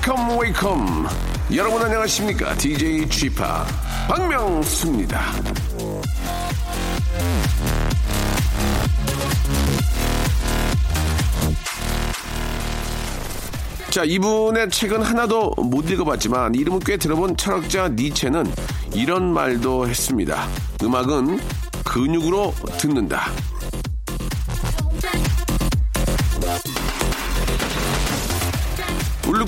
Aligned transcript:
Welcome 0.00 0.38
welcome 0.38 1.08
여러분 1.54 1.82
안녕하십니까? 1.82 2.54
DJ 2.54 3.06
쥐파 3.06 3.66
박명수입니다. 4.08 5.20
자 13.90 14.04
이분의 14.04 14.70
책은 14.70 15.02
하나도 15.02 15.50
못 15.58 15.90
읽어봤지만 15.90 16.54
이름은 16.54 16.80
꽤 16.80 16.96
들어본 16.96 17.36
철학자 17.36 17.88
니체는 17.88 18.50
이런 18.94 19.34
말도 19.34 19.86
했습니다. 19.86 20.48
음악은 20.82 21.38
근육으로 21.84 22.54
듣는다 22.78 23.26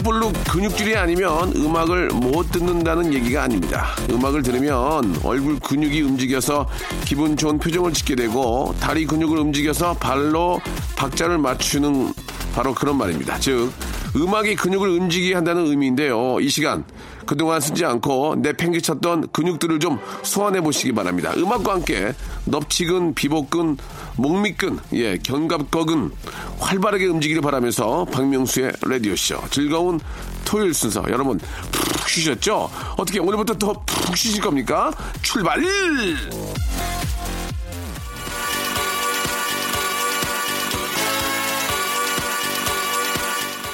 울룩불룩 0.03 0.33
근육질이 0.51 0.97
아니면 0.97 1.53
음악을 1.57 2.09
못 2.09 2.51
듣는다는 2.51 3.15
얘기가 3.15 3.45
아닙니다. 3.45 3.87
음악을 4.11 4.43
들으면 4.43 5.17
얼굴 5.23 5.59
근육이 5.59 6.03
움직여서 6.03 6.69
기분 7.05 7.37
좋은 7.37 7.59
표정을 7.59 7.93
짓게 7.93 8.17
되고 8.17 8.75
다리 8.81 9.07
근육을 9.07 9.39
움직여서 9.39 9.95
발로 9.95 10.61
박자를 10.97 11.39
맞추는 11.39 12.13
바로 12.55 12.75
그런 12.75 12.99
말입니다. 12.99 13.39
즉 13.39 13.73
음악이 14.15 14.57
근육을 14.57 14.89
움직이게 14.89 15.35
한다는 15.35 15.67
의미인데요. 15.67 16.39
이 16.41 16.49
시간 16.49 16.85
그동안 17.25 17.61
쓰지 17.61 17.85
않고 17.85 18.37
내팽개쳤던 18.37 19.29
근육들을 19.33 19.79
좀 19.79 19.99
소환해 20.23 20.61
보시기 20.61 20.93
바랍니다. 20.93 21.33
음악과 21.37 21.75
함께 21.75 22.13
넙치근, 22.47 23.15
비복근, 23.15 23.79
목밑근, 24.17 24.79
예, 24.95 25.17
견갑거근 25.19 26.11
활발하게 26.59 27.07
움직이길 27.07 27.41
바라면서 27.43 28.05
박명수의 28.07 28.73
라디오쇼 28.83 29.41
즐거운 29.51 30.01
토요일 30.45 30.75
순서 30.75 31.03
여러분 31.09 31.39
푹 31.71 32.09
쉬셨죠? 32.09 32.69
어떻게 32.97 33.19
오늘부터 33.21 33.57
더 33.57 33.73
푹 33.87 34.17
쉬실 34.17 34.43
겁니까? 34.43 34.93
출발! 35.23 35.63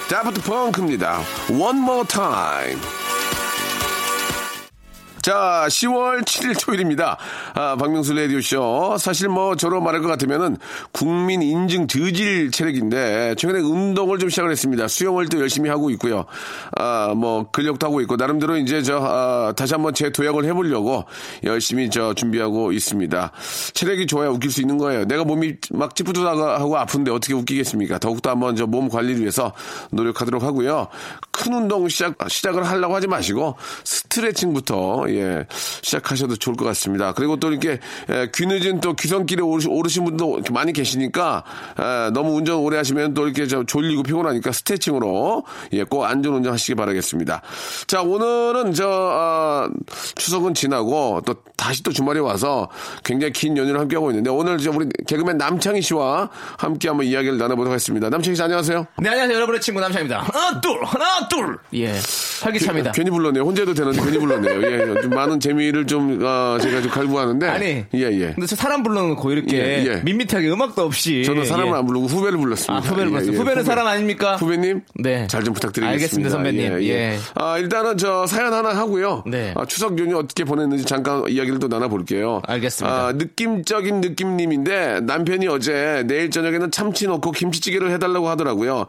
다프트 0.09 0.42
펑크입니다. 0.42 1.22
One 1.50 1.80
more 1.80 2.06
time. 2.08 2.80
자, 5.23 5.67
10월 5.69 6.23
7일 6.25 6.59
토요일입니다. 6.65 7.19
아, 7.55 7.77
박명수 7.77 8.15
라디오쇼. 8.15 8.97
사실 8.99 9.29
뭐, 9.29 9.57
저로 9.57 9.81
말할 9.81 10.01
것 10.01 10.09
같으면은 10.09 10.57
국민 10.93 11.43
인증 11.43 11.87
드질 11.87 12.51
체력인데, 12.51 13.35
최근에 13.37 13.61
운동을 13.61 14.19
좀 14.19 14.29
시작을 14.31 14.51
했습니다. 14.53 14.87
수영을 14.89 15.29
또 15.29 15.41
열심히 15.41 15.69
하고 15.71 15.91
있고요. 15.91 16.25
아, 16.79 17.15
뭐, 17.17 17.51
근력도 17.51 17.87
하고 17.87 18.01
있고, 18.03 18.17
나름대로 18.17 18.57
이제 18.57 18.81
저, 18.83 18.99
아, 19.03 19.53
다시 19.57 19.75
한번 19.75 19.93
제 19.93 20.11
도약을 20.11 20.45
해보려고 20.45 21.05
열심히 21.45 21.91
저 21.91 22.15
준비하고 22.15 22.73
있습니다. 22.73 23.33
체력이 23.75 24.07
좋아야 24.07 24.28
웃길 24.31 24.51
수 24.51 24.61
있는 24.61 24.78
거예요. 24.78 25.05
내가 25.05 25.25
몸이 25.25 25.57
막 25.73 25.95
찌뿌드하고 25.97 26.77
아픈데 26.78 27.11
어떻게 27.11 27.34
웃기겠습니까? 27.34 27.99
더욱더 27.99 28.31
한번 28.31 28.55
저 28.57 28.69
몸 28.69 28.89
관리를 28.91 29.21
위해서 29.21 29.53
노력하도록 29.91 30.43
하고요. 30.43 30.89
큰 31.33 31.55
운동 31.55 31.89
시작, 31.89 32.17
시작을 32.28 32.65
하려고 32.65 32.95
하지 32.95 33.07
마시고, 33.07 33.57
스트레칭부터, 33.84 35.08
예, 35.09 35.47
시작하셔도 35.83 36.37
좋을 36.37 36.57
것 36.57 36.65
같습니다. 36.67 37.13
그리고 37.13 37.37
또 37.37 37.51
이렇게 37.51 37.79
예, 38.11 38.31
귀늦은 38.35 38.81
또 38.81 38.95
귀성길에 38.95 39.43
오르신, 39.43 39.71
오르신 39.71 40.05
분도 40.05 40.41
많이 40.51 40.73
계시니까 40.73 41.45
예, 41.81 42.11
너무 42.13 42.33
운전 42.37 42.57
오래 42.59 42.77
하시면 42.77 43.15
또 43.15 43.25
이렇게 43.27 43.47
좀 43.47 43.67
졸리고 43.67 44.03
피곤하니까 44.03 44.53
스트레칭으로 44.53 45.45
예, 45.73 45.85
꼭 45.85 46.05
안전 46.05 46.35
운전하시기 46.35 46.75
바라겠습니다. 46.75 47.43
자 47.87 48.03
오늘은 48.03 48.75
저 48.75 48.87
아, 48.89 49.69
추석은 50.17 50.55
지나고 50.55 51.23
또 51.25 51.35
다시 51.57 51.83
또 51.83 51.93
주말에 51.93 52.21
와서 52.21 52.69
굉장히 53.05 53.33
긴 53.33 53.57
연휴를 53.57 53.81
함께 53.81 53.97
하고 53.97 54.11
있는데 54.11 54.31
오늘 54.31 54.59
저 54.59 54.71
우리 54.71 54.89
개그맨 55.07 55.39
남창희 55.39 55.83
씨와 55.83 56.31
함께 56.57 56.89
한번 56.89 57.07
이야기를 57.07 57.39
나눠보도록 57.39 57.73
하겠습니다. 57.73 58.09
남창희 58.11 58.37
씨 58.37 58.43
안녕하세요. 58.43 58.87
네, 58.99 59.09
안녕하세요. 59.09 59.37
여러분의 59.37 59.61
친구 59.61 59.81
남창입니다. 59.81 60.21
하나, 60.21 60.61
둘, 60.61 60.85
하나, 60.85 61.29
둘. 61.29 61.59
예. 61.75 61.95
활기차입니다. 62.43 62.93
괜히 62.93 63.10
불렀네요. 63.10 63.43
혼자 63.44 63.62
해도 63.62 63.75
되는데 63.75 64.00
괜히 64.03 64.19
불렀네요. 64.19 64.62
예, 64.62 65.00
좀 65.03 65.10
많은 65.10 65.41
재미를 65.41 65.87
좀 65.87 66.19
어, 66.22 66.59
제가 66.60 66.81
좀 66.82 66.91
갈구하는데 66.91 67.49
아니. 67.49 67.66
예, 67.66 67.84
예. 67.94 68.32
근데 68.34 68.47
저 68.47 68.56
사람 68.56 68.82
불러놓고 68.82 69.31
이렇게 69.32 69.56
예, 69.59 69.84
예. 69.87 69.97
밋밋하게 70.04 70.48
음악도 70.50 70.82
없이. 70.82 71.22
저는 71.25 71.44
사람을 71.44 71.72
예. 71.75 71.78
안 71.78 71.87
부르고 71.87 72.06
후배를 72.06 72.38
불렀습니다. 72.38 72.75
아, 72.75 72.78
후배를 72.81 73.06
예, 73.06 73.10
불렀어요. 73.10 73.32
예. 73.32 73.37
후배는 73.37 73.62
후배- 73.62 73.65
사람 73.69 73.87
아닙니까? 73.87 74.37
후배님, 74.37 74.81
네. 74.97 75.27
잘 75.27 75.43
좀 75.44 75.54
부탁드리겠습니다. 75.54 75.93
알겠습니다, 75.93 76.31
선배님. 76.31 76.82
예. 76.88 77.16
아, 77.34 77.59
일단은 77.59 77.97
저 77.97 78.27
사연 78.27 78.53
하나 78.53 78.71
하고요. 78.77 79.25
네. 79.27 79.54
아, 79.56 79.65
추석 79.65 79.98
연휴 79.98 80.16
어떻게 80.19 80.44
보냈는지 80.44 80.84
잠깐 80.84 81.25
이야기를 81.28 81.59
또 81.59 81.69
나눠볼게요. 81.69 82.43
알겠습니다. 82.47 83.06
아, 83.06 83.12
느낌적인 83.12 84.00
느낌님인데 84.00 85.00
남편이 85.03 85.47
어제 85.48 86.03
내일 86.06 86.31
저녁에는 86.31 86.71
참치 86.71 87.06
넣고 87.06 87.31
김치찌개를 87.32 87.91
해달라고 87.93 88.28
하더라고요. 88.28 88.87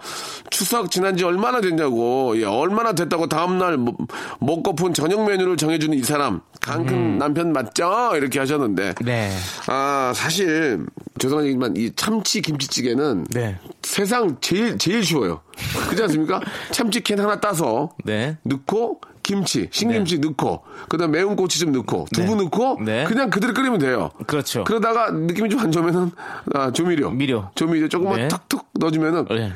추석 0.49 0.91
지난 0.91 1.15
지 1.17 1.23
얼마나 1.23 1.61
됐냐고, 1.61 2.33
예, 2.37 2.45
얼마나 2.45 2.93
됐다고 2.93 3.27
다 3.27 3.38
음날 3.45 3.77
먹- 3.77 3.97
먹고픈 4.39 4.93
저녁 4.93 5.25
메뉴를 5.25 5.57
정해주는 5.57 5.97
이 5.97 6.03
사람. 6.03 6.41
강큰 6.61 7.17
남편 7.17 7.53
맞죠? 7.53 8.11
이렇게 8.15 8.39
하셨는데. 8.39 8.89
음. 9.01 9.05
네. 9.05 9.31
아, 9.67 10.11
사실, 10.15 10.85
죄송한 11.19 11.45
얘기지만, 11.45 11.75
이 11.77 11.91
참치 11.95 12.41
김치찌개는 12.41 13.25
네. 13.31 13.57
세상 13.81 14.37
제일, 14.41 14.77
제일 14.77 15.03
쉬워요. 15.03 15.41
그렇지 15.85 16.03
않습니까? 16.03 16.41
참치캔 16.71 17.19
하나 17.19 17.39
따서 17.39 17.91
네. 18.03 18.37
넣고, 18.43 18.99
김치, 19.23 19.67
신김치 19.71 20.19
넣고, 20.19 20.63
그 20.89 20.97
다음 20.97 21.11
매운 21.11 21.35
고추 21.35 21.59
좀 21.59 21.71
넣고, 21.71 22.07
두부 22.13 22.35
네. 22.35 22.43
넣고, 22.43 22.79
네. 22.83 23.03
그냥 23.05 23.29
그대로 23.29 23.53
끓이면 23.53 23.79
돼요. 23.79 24.09
그렇죠. 24.27 24.63
그러다가 24.63 25.11
느낌이 25.11 25.49
좀 25.49 25.59
안 25.59 25.71
좋으면은, 25.71 26.11
아, 26.53 26.71
조미료. 26.71 27.11
미료. 27.11 27.49
조미료 27.55 27.87
조금만 27.89 28.17
네. 28.17 28.27
탁툭 28.27 28.67
넣어주면은, 28.73 29.25
네. 29.29 29.53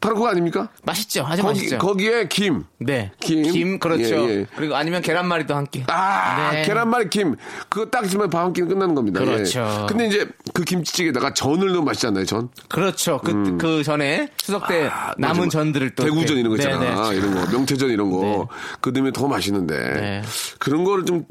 바로 0.00 0.14
그거 0.14 0.28
아닙니까? 0.28 0.68
맛있죠. 0.82 1.24
아주 1.26 1.42
거기, 1.42 1.58
맛있죠. 1.60 1.78
거기에 1.78 2.26
김. 2.28 2.64
네. 2.78 3.12
김. 3.20 3.78
그렇죠. 3.78 4.02
예, 4.02 4.30
예. 4.40 4.46
그리고 4.56 4.74
아니면 4.74 5.02
계란말이도 5.02 5.54
함께. 5.54 5.84
아, 5.88 6.50
네. 6.52 6.62
계란말이 6.62 7.10
김. 7.10 7.36
그거 7.68 7.84
딱 7.90 8.04
있으면 8.06 8.30
밥 8.30 8.40
한 8.40 8.54
끼는 8.54 8.68
끝나는 8.70 8.94
겁니다. 8.94 9.20
그렇죠. 9.20 9.60
예. 9.60 9.86
근데 9.86 10.06
이제 10.06 10.26
그 10.54 10.64
김치찌개에다가 10.64 11.34
전을 11.34 11.66
넣으면 11.68 11.84
맛있잖아요, 11.84 12.24
전. 12.24 12.48
그렇죠. 12.70 13.20
그, 13.22 13.58
그 13.58 13.82
전에 13.84 14.28
추석 14.38 14.66
때 14.68 14.90
남은 15.18 15.44
맞아. 15.44 15.50
전들을 15.58 15.90
또. 15.90 16.04
대구전 16.04 16.38
이렇게- 16.38 16.40
이런 16.40 16.48
거 16.50 16.56
있잖아. 16.56 16.78
네네. 17.10 17.16
이런 17.18 17.34
거. 17.34 17.50
명태전 17.52 17.90
이런 17.90 18.10
거. 18.10 18.20
네. 18.22 18.44
그 18.80 18.88
넣으면 18.88 19.12
더 19.12 19.28
맛있는데. 19.28 19.76
네. 19.78 20.22
그런 20.58 20.84
거를 20.84 21.04
좀 21.04 21.26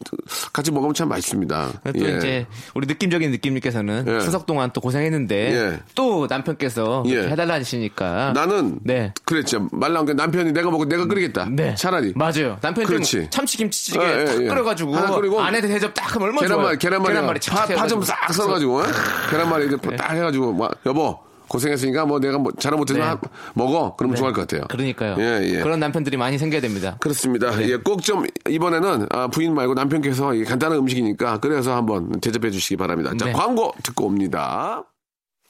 같이 0.54 0.72
먹으면 0.72 0.94
참 0.94 1.10
맛있습니다. 1.10 1.72
또 1.98 2.06
예. 2.08 2.18
이제 2.18 2.46
우리 2.76 2.86
느낌적인 2.86 3.32
느낌님께서는 3.32 4.06
예. 4.08 4.20
추석 4.20 4.46
동안 4.46 4.70
또 4.74 4.82
고생했는데 4.82 5.36
예. 5.56 5.80
또 5.96 6.28
남편께서 6.30 7.04
예. 7.08 7.28
해달라 7.30 7.56
하시니까 7.56 8.34
나는 8.34 8.59
네. 8.84 9.14
그랬죠. 9.26 9.68
말 9.72 9.94
나온 9.94 10.06
게 10.06 10.14
남편이 10.14 10.52
내가 10.52 10.70
먹고 10.72 10.86
내가 10.86 11.06
끓이겠다. 11.06 11.48
네. 11.52 11.76
차라리. 11.76 12.14
맞아요. 12.16 12.58
남편이 12.62 12.86
그렇지. 12.88 13.12
좀 13.12 13.30
참치김치찌개 13.30 14.00
예, 14.00 14.20
예, 14.22 14.26
탁 14.26 14.42
예. 14.44 14.48
끓여가지고 14.48 14.96
하나 14.96 15.12
끓이고 15.16 15.40
안에 15.42 15.62
대접 15.62 15.94
딱 15.94 16.16
하면 16.16 16.28
얼마나 16.30 16.48
계란말, 16.48 16.66
좋아요. 16.66 16.78
계란말이, 16.78 17.14
계란말이 17.14 17.40
착착 17.40 17.68
파, 17.70 17.76
파좀 17.76 18.02
해가지고. 18.02 18.04
싹 18.04 18.34
썰어가지고, 18.34 18.80
어? 18.80 18.84
계란말이 19.32 19.66
이렇게 19.66 19.96
딱 19.96 20.12
해가지고, 20.14 20.54
막, 20.54 20.72
여보, 20.86 21.20
고생했으니까 21.50 22.06
뭐 22.06 22.20
내가 22.20 22.38
뭐 22.38 22.52
잘은 22.52 22.78
못했지만 22.78 23.18
네. 23.22 23.30
먹어. 23.56 23.96
그러면 23.98 24.16
좋아할 24.16 24.34
것 24.34 24.42
같아요. 24.42 24.68
그러니까요. 24.70 25.16
예, 25.18 25.42
예. 25.44 25.62
그런 25.62 25.80
남편들이 25.80 26.16
많이 26.16 26.38
생겨야 26.38 26.62
됩니다. 26.62 26.98
그렇습니다. 27.00 27.50
네. 27.56 27.70
예, 27.70 27.76
꼭 27.76 28.04
좀 28.04 28.24
이번에는 28.48 29.08
아, 29.10 29.28
부인 29.28 29.56
말고 29.56 29.74
남편께서 29.74 30.36
이 30.36 30.44
간단한 30.44 30.78
음식이니까 30.78 31.40
그래서 31.40 31.76
한번 31.76 32.20
대접해 32.22 32.52
주시기 32.52 32.78
바랍니다. 32.78 33.12
자, 33.20 33.26
네. 33.26 33.32
광고 33.34 33.74
듣고 33.82 34.06
옵니다. 34.06 34.84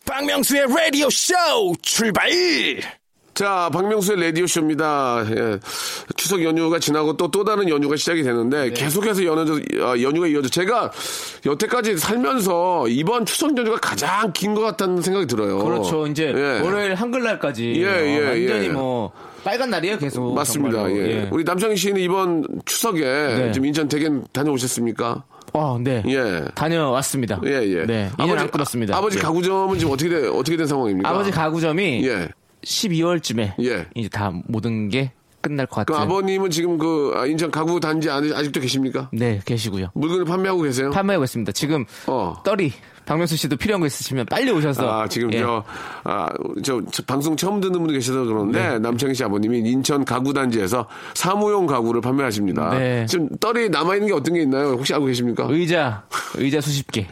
박명수의 0.05 0.67
라디오 0.73 1.09
쇼 1.09 1.33
출발! 1.81 2.29
자, 3.39 3.69
박명수의 3.71 4.19
라디오쇼입니다. 4.21 5.23
예. 5.31 5.59
추석 6.17 6.43
연휴가 6.43 6.77
지나고 6.77 7.15
또 7.15 7.29
또 7.29 7.45
다른 7.45 7.69
연휴가 7.69 7.95
시작이 7.95 8.21
되는데 8.21 8.63
네. 8.65 8.69
계속해서 8.71 9.23
연휴, 9.23 9.61
아, 9.81 9.97
연휴가 10.01 10.27
이어져. 10.27 10.49
제가 10.49 10.91
여태까지 11.45 11.97
살면서 11.97 12.89
이번 12.89 13.25
추석 13.25 13.57
연휴가 13.57 13.77
가장 13.79 14.33
긴 14.33 14.53
것 14.55 14.61
같다는 14.61 15.01
생각이 15.01 15.25
들어요. 15.27 15.59
그렇죠. 15.59 16.05
이제 16.07 16.33
예. 16.35 16.59
월요일 16.59 16.95
한글날까지 16.95 17.75
예, 17.77 17.81
예, 17.83 18.25
어, 18.25 18.29
완전히 18.31 18.65
예. 18.65 18.69
뭐 18.69 19.13
빨간 19.45 19.69
날이에요, 19.69 19.99
계속. 19.99 20.33
맞습니다. 20.33 20.79
정말로. 20.79 20.97
예. 20.97 21.29
우리 21.31 21.45
남창희 21.45 21.77
씨는 21.77 22.01
이번 22.01 22.43
추석에 22.65 22.99
네. 23.05 23.51
지금 23.53 23.67
인천 23.67 23.87
대겐 23.87 24.25
다녀오셨습니까? 24.33 25.23
어, 25.53 25.79
네. 25.81 26.03
예. 26.07 26.43
다녀왔습니다. 26.55 27.39
예, 27.45 27.51
예. 27.63 27.85
네. 27.85 28.09
인연 28.19 28.37
안 28.37 28.51
끊었습니다. 28.51 28.97
아 28.97 28.99
버지 29.01 29.17
예. 29.17 29.21
가구점은 29.21 29.77
지금 29.79 29.93
어떻게 29.93 30.09
된, 30.09 30.29
어떻게 30.29 30.57
된 30.57 30.67
상황입니까? 30.67 31.07
아버지 31.09 31.31
가구점이 31.31 32.05
예. 32.05 32.27
12월쯤에 32.63 33.53
예. 33.63 33.87
이제 33.95 34.09
다 34.09 34.31
모든 34.47 34.89
게 34.89 35.11
끝날 35.41 35.65
것그 35.65 35.93
같아요. 35.93 36.05
아버님은 36.05 36.49
지금 36.49 36.77
그 36.77 37.13
아, 37.15 37.25
인천 37.25 37.49
가구 37.49 37.79
단지 37.79 38.09
안에 38.09 38.33
아직도 38.33 38.59
계십니까? 38.59 39.09
네, 39.13 39.39
계시고요. 39.45 39.87
물건을 39.93 40.25
판매하고 40.25 40.61
계세요? 40.63 40.89
판매하고 40.91 41.23
있습니다. 41.23 41.51
지금 41.53 41.85
어. 42.07 42.35
떨이 42.43 42.73
박명수 43.05 43.37
씨도 43.37 43.55
필요한 43.55 43.79
거 43.79 43.87
있으시면 43.87 44.25
빨리 44.27 44.51
오셔서 44.51 44.87
아, 44.87 45.07
지금 45.07 45.33
예. 45.33 45.39
저, 45.39 45.63
아, 46.03 46.27
저, 46.63 46.81
저 46.91 47.01
방송 47.03 47.35
처음 47.35 47.59
듣는 47.59 47.79
분이 47.81 47.93
계셔서 47.93 48.23
그러는데, 48.25 48.69
네. 48.69 48.79
남창희 48.79 49.15
씨 49.15 49.23
아버님이 49.23 49.59
인천 49.59 50.05
가구 50.05 50.31
단지에서 50.31 50.87
사무용 51.15 51.65
가구를 51.65 52.01
판매하십니다. 52.01 52.69
네. 52.77 53.05
지금 53.07 53.27
떨이 53.39 53.69
남아 53.69 53.95
있는 53.95 54.09
게 54.09 54.13
어떤 54.13 54.35
게 54.35 54.41
있나요? 54.41 54.73
혹시 54.73 54.93
알고 54.93 55.07
계십니까? 55.07 55.47
의자, 55.49 56.03
의자 56.35 56.61
수십 56.61 56.91
개. 56.91 57.07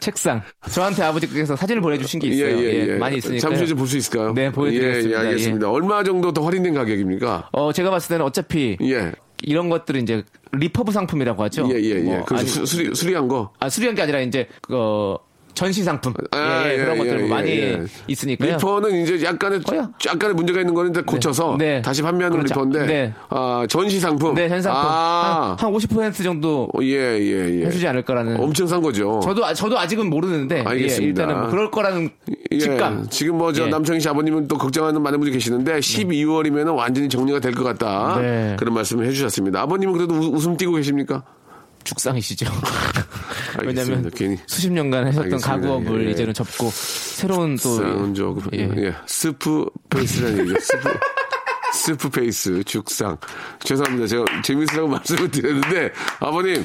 책상. 0.00 0.42
저한테 0.70 1.02
아버지께서 1.02 1.56
사진을 1.56 1.80
보내주신 1.82 2.20
게 2.20 2.28
있어요. 2.28 2.58
예, 2.62 2.96
많이 2.96 3.18
있으니까. 3.18 3.40
잠시 3.40 3.66
좀 3.66 3.76
볼 3.78 3.86
수 3.88 3.96
있을까요? 3.96 4.32
네, 4.34 4.50
보여드리겠습니다. 4.50 5.18
예, 5.20 5.24
예, 5.24 5.28
알겠습니다. 5.28 5.70
얼마 5.70 6.02
정도 6.02 6.32
더 6.32 6.44
할인된 6.46 6.74
가격입니까? 6.74 7.50
어, 7.52 7.72
제가 7.72 7.90
봤을 7.90 8.08
때는 8.08 8.24
어차피 8.24 8.76
예. 8.80 9.12
이런 9.42 9.68
것들은 9.68 10.02
이제 10.02 10.24
리퍼브 10.52 10.92
상품이라고 10.92 11.42
하죠. 11.44 11.68
예, 11.70 11.74
예, 11.80 11.90
예. 11.96 12.00
뭐, 12.00 12.24
그 12.24 12.38
수, 12.38 12.64
수리, 12.64 12.94
수리한 12.94 13.28
거? 13.28 13.52
아, 13.60 13.68
수리한 13.68 13.94
게 13.94 14.02
아니라 14.02 14.20
이제 14.20 14.48
그 14.62 15.16
전시 15.56 15.82
상품. 15.82 16.12
아, 16.32 16.64
예, 16.66 16.74
예, 16.74 16.76
그런 16.76 16.94
예, 16.94 16.98
것들 16.98 17.20
예, 17.24 17.28
많이 17.28 17.50
예. 17.50 17.82
있으니까요. 18.06 18.52
리퍼는 18.56 19.02
이제 19.02 19.24
약간의 19.24 19.62
거요. 19.62 19.90
약간의 20.06 20.34
문제가 20.36 20.60
있는 20.60 20.74
거는데 20.74 21.00
고쳐서 21.00 21.56
네. 21.58 21.80
다시 21.80 22.02
판매하는 22.02 22.36
그렇죠. 22.38 22.54
리퍼인데 22.62 22.86
네. 22.86 23.14
아, 23.30 23.66
전시 23.68 23.98
상품. 23.98 24.34
네, 24.34 24.48
전시 24.50 24.64
상품. 24.64 24.82
아, 24.84 25.56
한, 25.58 25.72
한50% 25.72 26.22
정도 26.22 26.68
어, 26.74 26.78
예, 26.82 27.18
예, 27.18 27.60
예. 27.62 27.66
해주지 27.66 27.88
않을 27.88 28.02
거라는. 28.02 28.38
엄청 28.38 28.66
산 28.66 28.82
거죠. 28.82 29.18
저도 29.24 29.46
아- 29.46 29.54
저도 29.54 29.78
아직은 29.78 30.10
모르는데 30.10 30.58
예, 30.58 30.62
알겠습니다. 30.64 31.22
일단은 31.22 31.40
뭐 31.40 31.50
그럴 31.50 31.70
거라는 31.70 32.10
예, 32.52 32.58
직감. 32.58 33.06
지금 33.08 33.38
뭐저 33.38 33.64
예. 33.64 33.68
남창희 33.70 33.98
씨 34.00 34.08
아버님은 34.10 34.48
또 34.48 34.58
걱정하는 34.58 35.00
많은 35.00 35.18
분이 35.20 35.32
계시는데 35.32 35.80
12월이면 35.80 36.76
완전히 36.76 37.08
정리가 37.08 37.40
될 37.40 37.54
것 37.56 37.64
같다. 37.64 38.20
네. 38.20 38.54
그런 38.58 38.74
말씀을 38.74 39.06
해주셨습니다. 39.06 39.62
아버님은 39.62 39.94
그래도 39.94 40.14
우- 40.14 40.34
웃음 40.36 40.58
띄고 40.58 40.74
계십니까? 40.74 41.22
죽상이시죠. 41.86 42.46
왜냐하면 43.64 44.10
괜히 44.14 44.36
수십 44.46 44.70
년간 44.70 45.06
하셨던 45.06 45.24
알겠습니다. 45.24 45.50
가구업을 45.50 46.06
예. 46.06 46.10
이제는 46.10 46.34
접고 46.34 46.70
새로운 46.70 47.56
또 47.56 47.76
쌍적으로 47.76 48.50
예. 48.54 48.68
예. 48.76 48.94
soup 49.06 49.66
face라는 49.88 50.40
얘기죠. 50.40 50.60
soup 50.60 50.88
soup 51.74 52.08
face 52.10 52.62
죽상. 52.64 53.16
죄송합니다. 53.60 54.06
제가 54.06 54.24
재밌으라고 54.42 54.88
말씀을 54.88 55.30
드렸는데 55.30 55.92
아버님 56.20 56.64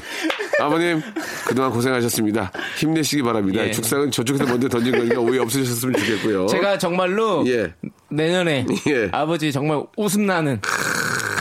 아버님 0.59 1.01
그동안 1.47 1.71
고생하셨습니다. 1.71 2.51
힘내시기 2.77 3.21
바랍니다. 3.21 3.65
예. 3.65 3.71
죽상은 3.71 4.09
저쪽에서 4.11 4.45
먼저 4.45 4.67
던진 4.67 4.97
거니까 4.97 5.19
오해 5.19 5.39
없으셨으면 5.39 5.95
좋겠고요. 5.95 6.47
제가 6.47 6.77
정말로 6.77 7.43
예. 7.47 7.73
내년에 8.09 8.65
예. 8.87 9.09
아버지 9.11 9.51
정말 9.51 9.83
웃음 9.97 10.25
나는 10.25 10.59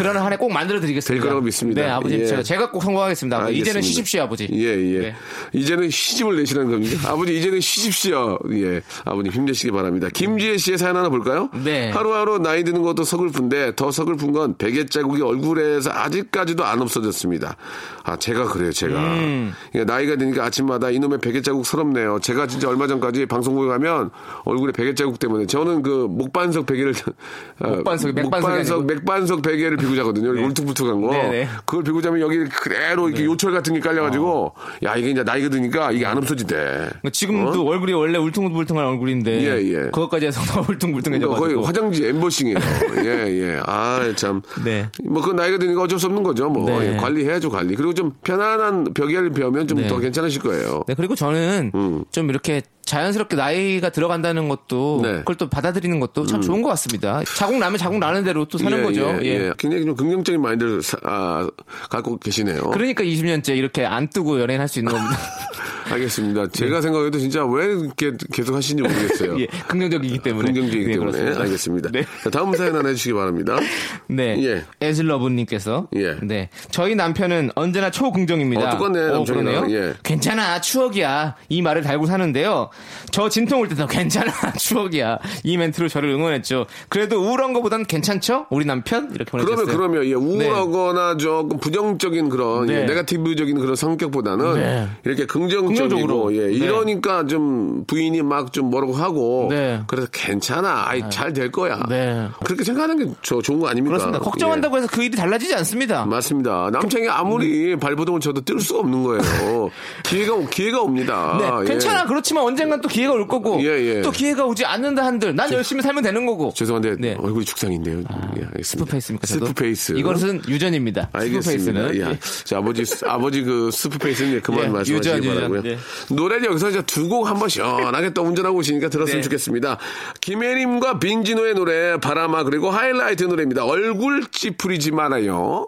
그런 0.00 0.16
한 0.16 0.32
해 0.32 0.36
꼭 0.36 0.50
만들어 0.52 0.80
드리겠습니다. 0.80 1.12
될 1.12 1.20
거라고 1.20 1.44
믿습니다. 1.44 1.82
네, 1.82 1.88
아버님 1.90 2.20
예. 2.20 2.26
제가 2.26 2.42
제가 2.42 2.70
꼭 2.70 2.82
성공하겠습니다. 2.82 3.36
알겠습니다. 3.36 3.60
이제는 3.62 3.82
쉬십시오, 3.82 4.22
아버지. 4.22 4.48
예, 4.52 4.64
예. 4.94 4.98
네. 5.00 5.14
이제는 5.52 5.90
시집을 5.90 6.36
내시라는 6.36 6.70
겁니까? 6.70 7.10
아버지, 7.10 7.36
이제는 7.38 7.60
쉬십시오. 7.60 8.38
예. 8.52 8.80
아버님 9.04 9.30
힘내시기 9.32 9.70
바랍니다. 9.72 10.08
김지혜 10.12 10.56
씨의 10.56 10.78
사연 10.78 10.96
하나 10.96 11.08
볼까요? 11.10 11.50
네. 11.64 11.90
하루하루 11.90 12.38
나이 12.38 12.64
드는 12.64 12.82
것도 12.82 13.04
서글픈데 13.04 13.74
더 13.76 13.90
서글픈 13.90 14.32
건 14.32 14.56
베개 14.56 14.86
자국이 14.86 15.20
얼굴에서 15.22 15.90
아직까지도 15.90 16.64
안 16.64 16.80
없어졌습니다. 16.80 17.56
아, 18.04 18.16
제가 18.16 18.44
그래요, 18.44 18.72
제가. 18.72 18.98
음. 18.98 19.52
그러니까 19.72 19.92
나이가 19.92 20.16
드니까 20.16 20.44
아침마다 20.46 20.90
이놈의 20.90 21.18
베개 21.18 21.42
자국 21.42 21.66
서럽네요. 21.66 22.18
제가 22.22 22.46
진짜 22.46 22.68
얼마 22.68 22.86
전까지 22.86 23.26
방송국에 23.26 23.68
가면 23.68 24.10
얼굴에 24.44 24.72
베개 24.72 24.94
자국 24.94 25.18
때문에 25.18 25.46
저는 25.46 25.82
그 25.82 26.06
목반석 26.08 26.64
베개를 26.66 26.94
어, 27.60 27.68
목반석, 27.76 28.16
아니고. 28.46 28.80
맥반석 28.82 29.42
베개를 29.42 29.76
비고 29.90 29.96
자거든요. 29.96 30.30
울퉁불퉁한 30.46 31.00
거. 31.00 31.12
네, 31.12 31.28
네. 31.30 31.48
그걸 31.64 31.82
비고 31.84 32.00
자면 32.00 32.20
여기 32.20 32.44
그대로 32.44 33.08
이렇게 33.08 33.24
요철 33.24 33.52
같은 33.52 33.74
게 33.74 33.80
깔려가지고 33.80 34.52
야 34.84 34.96
이게 34.96 35.10
이제 35.10 35.22
나이가 35.22 35.48
드니까 35.48 35.90
이게 35.92 36.06
안 36.06 36.16
없어지대. 36.18 36.54
그러니까 36.54 37.10
지금도 37.10 37.66
얼굴이 37.66 37.92
원래 37.92 38.18
울퉁불퉁한 38.18 38.86
얼굴인데 38.86 39.30
어? 39.30 39.40
예, 39.40 39.62
예. 39.64 39.74
그것까지 39.90 40.26
해서 40.26 40.40
더 40.46 40.62
그러니까 40.62 40.72
울퉁불퉁해져 40.72 41.28
가지고 41.28 41.46
거의 41.46 41.64
화장지 41.64 42.06
엠보싱이에요. 42.06 42.58
예, 43.04 43.10
예. 43.28 43.60
아, 43.64 44.12
참. 44.16 44.42
네. 44.64 44.88
뭐, 45.04 45.22
그 45.22 45.32
나이가 45.32 45.58
드니까 45.58 45.82
어쩔 45.82 45.98
수 45.98 46.06
없는 46.06 46.22
거죠. 46.22 46.48
뭐, 46.48 46.68
네. 46.80 46.94
예, 46.94 46.96
관리해야죠, 46.96 47.50
관리. 47.50 47.74
그리고 47.74 47.94
좀 47.94 48.12
편안한 48.22 48.92
베개를 48.94 49.30
베면 49.30 49.66
좀 49.66 49.78
네. 49.78 49.88
더 49.88 49.98
괜찮으실 49.98 50.42
거예요. 50.42 50.84
네, 50.86 50.94
그리고 50.94 51.14
저는 51.14 51.72
음. 51.74 52.04
좀 52.10 52.30
이렇게 52.30 52.62
자연스럽게 52.90 53.36
나이가 53.36 53.90
들어간다는 53.90 54.48
것도 54.48 55.00
네. 55.04 55.12
그걸 55.18 55.36
또 55.36 55.48
받아들이는 55.48 56.00
것도 56.00 56.26
참 56.26 56.40
좋은 56.40 56.60
것 56.60 56.68
같습니다. 56.70 57.22
자국 57.36 57.56
나면 57.58 57.78
자국 57.78 57.98
나는 58.00 58.24
대로 58.24 58.44
또 58.46 58.58
사는 58.58 58.76
예, 58.76 58.82
거죠. 58.82 59.16
예, 59.22 59.26
예. 59.26 59.28
예. 59.46 59.52
굉장히 59.58 59.84
좀 59.84 59.94
긍정적인 59.94 60.42
마인드를 60.42 60.82
사- 60.82 60.98
아, 61.04 61.48
갖고 61.88 62.18
계시네요. 62.18 62.70
그러니까 62.70 63.04
20년째 63.04 63.56
이렇게 63.56 63.84
안 63.86 64.08
뜨고 64.08 64.40
연예인 64.40 64.60
할 64.60 64.66
수 64.68 64.80
있는 64.80 64.92
겁니다. 64.92 65.16
알겠습니다. 65.90 66.46
제가 66.48 66.80
생각해도 66.80 67.18
진짜 67.18 67.44
왜 67.44 67.64
이렇게 67.66 68.12
계속 68.32 68.54
하시는지 68.54 68.88
모르겠어요. 68.88 69.38
예, 69.42 69.46
긍정적이기 69.66 70.18
때문에. 70.18 70.46
긍정적이기 70.52 70.86
네, 70.86 70.92
때문에. 70.92 71.10
그렇습니다. 71.12 71.40
알겠습니다. 71.42 71.90
네. 71.92 72.04
자, 72.22 72.30
다음 72.30 72.54
사연 72.54 72.76
하나 72.76 72.88
해주시기 72.90 73.12
바랍니다. 73.14 73.56
네. 74.06 74.36
예. 74.44 74.64
에슬러브님께서. 74.80 75.88
예. 75.96 76.14
네. 76.22 76.48
저희 76.70 76.94
남편은 76.94 77.50
언제나 77.56 77.90
초긍정입니다. 77.90 78.68
어, 78.68 78.70
똑같네, 78.78 79.00
남편이랑. 79.10 79.62
그러네요. 79.62 79.76
예. 79.88 79.94
괜찮아, 80.04 80.60
추억이야. 80.60 81.34
이 81.48 81.60
말을 81.62 81.82
달고 81.82 82.06
사는데요. 82.06 82.70
저 83.10 83.28
진통 83.28 83.60
올 83.60 83.68
때도 83.68 83.86
괜찮아, 83.86 84.32
추억이야. 84.58 85.18
이 85.44 85.56
멘트로 85.56 85.88
저를 85.88 86.10
응원했죠. 86.10 86.66
그래도 86.88 87.20
우울한 87.20 87.52
것보단 87.52 87.84
괜찮죠? 87.84 88.46
우리 88.50 88.64
남편? 88.64 89.10
이렇게 89.14 89.30
보내주셨어요. 89.30 89.66
그러면 89.66 89.90
그러면 89.90 90.06
예, 90.08 90.14
우울하거나 90.14 91.16
조금 91.16 91.58
부정적인 91.58 92.28
그런 92.28 92.66
네. 92.66 92.82
예, 92.82 92.84
네가티브적인 92.84 93.58
그런 93.58 93.74
성격보다는 93.76 94.54
네. 94.54 94.88
이렇게 95.04 95.26
긍정적이고. 95.26 96.36
예, 96.36 96.46
네. 96.46 96.52
이러니까 96.52 97.26
좀 97.26 97.84
부인이 97.86 98.22
막 98.22 98.50
좀 98.52 98.68
뭐라고 98.70 98.94
하고 98.94 99.46
네. 99.50 99.80
그래서 99.86 100.08
괜찮아 100.10 100.84
아이 100.88 101.08
잘 101.10 101.32
될 101.32 101.52
거야 101.52 101.80
네. 101.88 102.26
그렇게 102.44 102.64
생각하는 102.64 102.98
게 102.98 103.14
저, 103.22 103.40
좋은 103.40 103.60
거 103.60 103.68
아닙니까 103.68 103.96
그렇습니다. 103.96 104.18
걱정한다고 104.18 104.76
해서 104.78 104.88
그 104.90 105.04
일이 105.04 105.16
달라지지 105.16 105.54
않습니다. 105.54 106.02
예, 106.04 106.10
맞습니다 106.10 106.70
남창이 106.72 107.08
아무리 107.08 107.76
발버둥을 107.76 108.18
쳐도 108.20 108.40
뜰 108.40 108.58
수가 108.60 108.80
없는 108.80 109.02
거예요 109.04 109.70
기회가 110.04 110.34
오- 110.34 110.46
기회가 110.48 110.80
옵니다 110.80 111.36
네, 111.38 111.48
예. 111.62 111.68
괜찮아. 111.68 112.04
그렇지만 112.06 112.42
언 112.44 112.56
젠간 112.60 112.80
또 112.80 112.88
기회가 112.88 113.12
올 113.14 113.26
거고. 113.26 113.60
예, 113.62 113.66
예. 113.96 114.02
또 114.02 114.10
기회가 114.10 114.44
오지 114.44 114.64
않는다 114.64 115.04
한들 115.04 115.34
난 115.34 115.50
열심히 115.52 115.82
살면 115.82 116.02
되는 116.02 116.26
거고. 116.26 116.52
죄송한데 116.54 116.96
네. 116.98 117.16
얼굴이 117.18 117.44
죽상인데요 117.44 118.00
예, 118.00 118.44
알겠습니다 118.44 118.62
soup 118.62 118.78
face입니까? 118.78 119.26
soup 119.26 119.59
face 119.59 119.92
이것은 119.92 120.42
유전입니다. 120.48 121.08
알겠습니다. 121.12 121.40
soup 121.42 121.60
face는. 121.60 122.00
야, 122.00 122.10
예. 122.12 122.18
자, 122.44 122.58
아버지, 122.58 122.84
아버지 123.06 123.42
그 123.42 123.70
soup 123.72 123.95
face는 123.95 124.40
그만 124.42 124.64
예, 124.64 124.68
말씀하시기. 124.68 125.28
바라고요. 125.28 125.62
예. 125.64 125.78
노래를 126.10 126.46
여기서 126.46 126.70
이제 126.70 126.82
두 126.82 127.08
곡 127.10 127.26
한번 127.28 127.48
시원하게 127.48 128.10
또 128.14 128.22
운전하고 128.22 128.58
오시니까 128.58 128.88
들었으면 128.88 129.16
네. 129.18 129.22
좋겠습니다. 129.22 129.78
김예림과 130.20 130.98
빈지노의 131.00 131.54
노래, 131.54 131.96
바람아, 131.98 132.44
그리고 132.44 132.70
하이라이트 132.70 133.24
노래입니다. 133.24 133.64
얼굴 133.64 134.26
찌푸리지 134.30 134.92
말아요. 134.92 135.66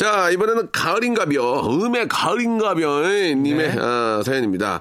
자, 0.00 0.30
이번에는 0.30 0.70
가을인가벼, 0.72 1.68
음의 1.68 2.08
가을인가벼, 2.08 3.02
님의 3.36 3.74
네. 3.74 3.76
아, 3.78 4.22
사연입니다. 4.24 4.80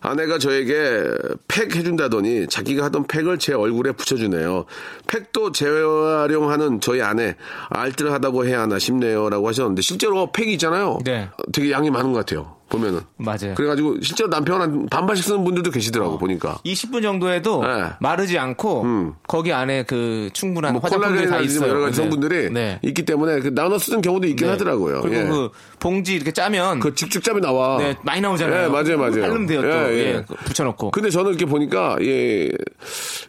아내가 0.00 0.38
저에게 0.38 1.04
팩 1.46 1.76
해준다더니 1.76 2.48
자기가 2.48 2.86
하던 2.86 3.06
팩을 3.06 3.38
제 3.38 3.52
얼굴에 3.52 3.92
붙여주네요. 3.92 4.64
팩도 5.06 5.52
재활용하는 5.52 6.80
저희 6.80 7.00
아내 7.00 7.36
알뜰하다고 7.68 8.44
해야 8.44 8.62
하나 8.62 8.80
싶네요. 8.80 9.30
라고 9.30 9.46
하셨는데 9.46 9.82
실제로 9.82 10.32
팩이 10.32 10.54
있잖아요. 10.54 10.98
네. 11.04 11.28
되게 11.52 11.70
양이 11.70 11.88
많은 11.88 12.10
것 12.12 12.18
같아요. 12.18 12.56
보면은. 12.70 13.00
맞아요. 13.16 13.54
그래가지고 13.56 14.00
실제로 14.00 14.30
남편 14.30 14.60
한 14.62 14.86
반반씩 14.88 15.24
쓰는 15.24 15.44
분들도 15.44 15.70
계시더라고 15.70 16.18
보니까. 16.18 16.58
20분 16.64 17.02
정도에도 17.02 17.62
네. 17.62 17.84
마르지 18.00 18.38
않고 18.38 18.82
음. 18.82 19.12
거기 19.26 19.52
안에 19.52 19.82
그 19.82 20.30
충분한 20.32 20.72
뭐 20.74 20.80
화장품들이 20.82 21.24
다 21.26 21.36
콜라겐이라든지 21.38 21.54
있어요. 21.54 21.68
뭐 21.68 21.68
여러 21.76 21.80
가지 21.86 21.96
네. 21.96 22.02
성분들이 22.02 22.50
네. 22.50 22.78
있기 22.82 23.04
때문에 23.04 23.40
그 23.40 23.54
나눠 23.54 23.78
쓰는 23.78 24.00
경우도 24.00 24.26
있긴 24.28 24.46
네. 24.46 24.52
하더라고요. 24.52 25.00
그리고 25.02 25.16
예. 25.20 25.24
그 25.24 25.50
봉지 25.78 26.14
이렇게 26.14 26.32
짜면 26.32 26.80
그 26.80 26.94
직접잡이 26.94 27.40
나와. 27.40 27.78
네, 27.78 27.94
많이 28.02 28.20
나오잖아요. 28.20 28.64
예, 28.64 28.68
맞아요, 28.68 28.98
맞아요. 28.98 29.20
바르면 29.22 29.46
돼요 29.46 29.62
또. 29.62 29.68
예, 29.68 29.92
예, 29.92 29.98
예. 30.16 30.24
그 30.26 30.34
붙여놓고. 30.44 30.92
근데 30.92 31.10
저는 31.10 31.30
이렇게 31.30 31.46
보니까 31.46 31.96
예 32.02 32.48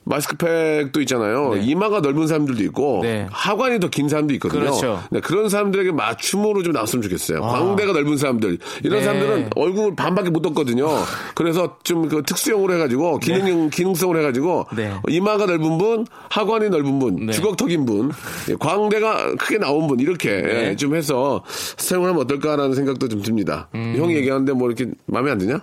마스크팩도 0.04 1.02
있잖아요. 1.02 1.56
네. 1.56 1.62
이마가 1.64 2.02
넓은 2.02 2.28
사람들도 2.28 2.64
있고 2.64 3.00
네. 3.04 3.28
하관이 3.32 3.80
더 3.80 3.92
긴 3.92 4.08
사람도 4.08 4.34
있거든요. 4.36 4.62
그렇죠. 4.62 5.04
네, 5.12 5.20
그런 5.20 5.50
사람들에게 5.50 5.92
맞춤으로 5.92 6.64
좀 6.64 6.72
나왔으면 6.72 7.04
좋겠어요. 7.04 7.42
광대가 7.42 7.92
넓은 7.92 8.16
사람들 8.18 8.58
이런 8.84 9.00
네. 9.00 9.06
사람들은 9.06 9.31
얼굴 9.56 9.96
반밖에 9.96 10.30
못 10.30 10.42
떴거든요. 10.42 10.88
그래서 11.36 11.78
좀 11.84 12.02
그 12.10 12.24
특수형으로 12.24 12.74
해가지고 12.74 13.20
기능 13.20 13.70
기능성으로 13.70 14.20
해가지고 14.20 14.68
네. 14.76 14.92
이마가 15.08 15.46
넓은 15.46 15.78
분, 15.78 16.06
하관이 16.30 16.70
넓은 16.70 17.00
분, 17.00 17.28
네. 17.28 17.32
주걱턱인 17.32 17.86
분, 17.86 18.12
예, 18.50 18.56
광대가 18.60 19.36
크게 19.36 19.58
나온 19.60 19.88
분 19.88 20.00
이렇게 20.00 20.30
네. 20.42 20.70
예, 20.70 20.76
좀 20.76 20.96
해서 20.96 21.44
사용하면 21.78 22.22
어떨까라는 22.24 22.74
생각도 22.76 23.08
좀 23.08 23.22
듭니다. 23.22 23.70
음. 23.76 23.94
형이 23.98 24.16
얘기하는데 24.16 24.52
뭐 24.54 24.68
이렇게 24.70 24.92
마음에 25.06 25.32
안 25.32 25.38
드냐? 25.38 25.62